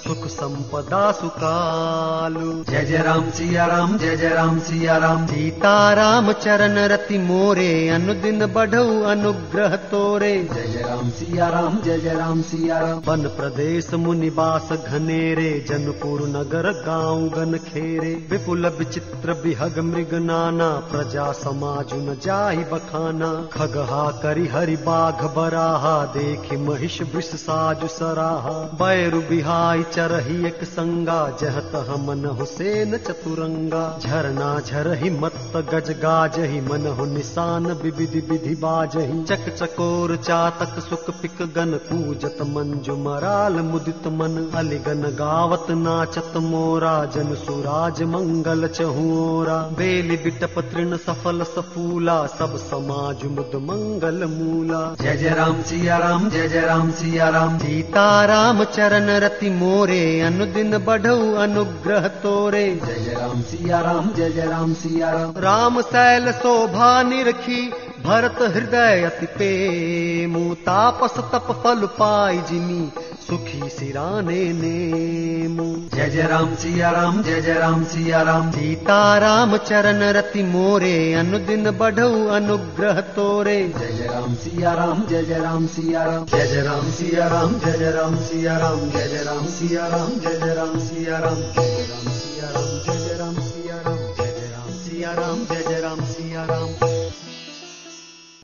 सुख 0.00 0.26
संपदा 0.26 1.00
सुकालु 1.12 2.52
जय 2.70 2.84
जय 2.84 3.02
राम 3.02 3.30
सिया 3.30 3.64
राम 3.66 3.96
जय 3.98 4.16
जय 4.16 4.28
राम 4.28 4.58
सिया 4.60 4.96
राम। 4.96 5.26
सीता 5.26 5.72
राम 5.94 6.32
चरण 6.34 6.78
रति 6.92 7.18
मोरे 7.18 7.72
अनुदिन 7.88 8.46
बढ़ऊ 8.46 9.02
अनुग्रह 9.06 9.76
तोरे। 9.90 10.32
जय 10.54 10.66
जय 10.66 10.82
राम 10.82 11.10
सिया 11.10 11.48
राम 11.48 11.80
जय 11.80 11.98
जय 11.98 12.14
राम 12.14 12.40
सिया 12.42 12.78
राम। 12.78 13.02
वन 13.06 13.26
प्रदेश 13.36 13.92
मुनिवास 13.96 14.68
घनेरे 14.72 15.50
जनपुर 15.68 16.22
नगर 16.28 16.70
गांव 16.86 17.28
गन 17.28 17.56
खेरे। 17.66 18.14
विपुल 18.30 18.66
विचित्र 18.78 19.34
बिहग 19.42 19.78
मृग 19.84 20.14
नाना 20.22 20.70
प्रजा 20.90 21.30
समाज 21.34 21.94
न 21.94 22.16
जाहि 22.24 22.64
बखाना। 22.72 23.30
खगहा 23.52 24.08
करि 24.22 24.46
हरि 24.46 24.76
बाघ 24.86 25.24
बराहा 25.36 25.94
देखि 26.16 26.56
महिष 26.64 27.00
वृष 27.14 27.30
साजु 27.36 27.88
सराहा। 27.90 28.58
बैरु 28.80 29.20
बिहाई 29.30 29.82
चरही 29.90 30.36
एक 30.46 30.62
संगा 30.64 31.18
जहत 31.40 31.72
मन 32.00 32.24
हुसैन 32.38 32.96
चतुरंगा। 32.98 33.82
झरना 34.00 34.48
झरहि 34.60 35.10
मत 35.12 35.56
गज 35.70 35.90
गाजहि 36.00 36.60
मन 36.60 36.86
हो 36.98 37.04
निशान 37.06 37.66
विविधि 37.82 38.20
विधि 38.30 38.54
बाजहि। 38.56 39.22
चक 39.24 39.48
चकोर 39.54 40.14
चातक 40.18 40.78
सुख 40.80 41.10
पिक 41.20 41.42
गन 41.56 41.76
कूजत 41.88 42.38
मंजु 42.48 42.96
मराल 42.98 43.60
मुदित 43.62 44.06
मन। 44.18 44.38
अलिगन 44.54 45.02
गावत 45.18 45.70
नाचत 45.78 46.36
मोरा 46.44 46.94
जन 47.14 47.34
सुराज 47.36 48.02
मंगल 48.12 48.66
चहुरा 48.70 49.58
बेली 49.78 50.16
बिटप 50.16 50.58
तृण 50.72 50.96
सफल 50.98 51.42
सफूला 51.46 52.16
सब 52.28 52.56
समाज 52.60 53.24
मुद 53.30 53.54
मंगल 53.64 54.24
मूला। 54.28 54.82
जय 55.00 55.16
जय 55.16 55.34
राम 55.34 55.62
सिया 55.62 55.96
राम 55.98 56.28
जय 56.30 56.48
जय 56.48 56.60
राम 56.60 56.90
सिया 56.92 57.28
राम। 57.28 57.58
सीता 57.58 58.08
राम 58.26 58.64
चरण 58.66 59.08
रति 59.20 59.50
मोरे 59.70 60.04
अनुदिन 60.20 60.76
बढ़ऊ 60.84 61.34
अनुग्रह 61.42 62.06
तोरे 62.22 62.62
जय 62.84 63.12
राम 63.18 63.42
सिया 63.50 63.80
राम 63.80 64.08
जय 64.14 64.46
राम 64.46 64.72
सिया 64.80 65.10
राम 65.10 65.38
राम 65.44 65.80
शैल 65.90 66.30
शोभा 66.38 66.90
निरखी 67.02 67.60
भरत 68.06 68.38
हृदय 68.54 69.02
अति 69.04 69.26
पेमु 69.36 70.42
तापस 70.66 71.14
तप 71.32 71.52
फल 71.62 71.86
पाई 71.98 72.38
जिमी 72.50 72.82
सुखी 73.30 73.68
सिराने 73.70 74.40
नेमु 74.52 75.64
जय 75.94 76.08
जय 76.10 76.22
राम 76.30 76.54
सिया 76.62 76.90
राम 76.90 77.22
जय 77.22 77.40
जय 77.40 77.54
राम 77.54 77.84
सिया 77.92 78.22
राम 78.22 78.50
सीता 78.50 78.96
राम 79.18 79.56
चरण 79.68 80.02
रति 80.16 80.42
मोरे 80.42 80.96
अनुदिन 81.20 81.70
बढ़ऊ 81.78 82.26
अनुग्रह 82.38 83.00
तोरे 83.14 83.56
जय 83.78 83.92
जय 83.98 84.08
राम 84.08 84.34
सिया 84.42 84.72
राम 84.74 85.06
जय 85.06 85.22
जय 85.22 85.38
राम 85.38 85.66
सिया 85.76 86.02
राम 86.04 86.26
जय 86.26 86.46
जय 86.46 86.62
राम 86.62 86.90
सिया 86.90 87.28
राम 87.28 87.54
जय 87.60 87.78
जय 87.78 87.92
राम 87.92 88.16
सिया 88.26 88.56
राम 88.58 88.80
जय 88.90 89.08
जय 89.08 89.22
राम 89.22 89.46
सिया 89.54 89.86
राम 89.94 90.10
जय 90.18 90.38
जय 90.40 90.54
राम 90.58 90.78
सिया 90.88 91.18
राम 91.18 91.40
जय 91.54 91.86
राम 91.86 92.10
सिया 92.18 92.50
राम 92.50 92.76
जय 92.84 92.98
जय 92.98 93.16
राम 93.20 93.40
सिया 93.48 93.82
राम 93.86 93.96
जय 94.18 94.34
जय 94.38 94.52
राम 94.52 94.72
सिया 94.84 95.12
राम 95.20 95.44
जय 95.50 95.80
राम 95.80 96.04
सिया 96.14 96.44
राम 96.50 96.89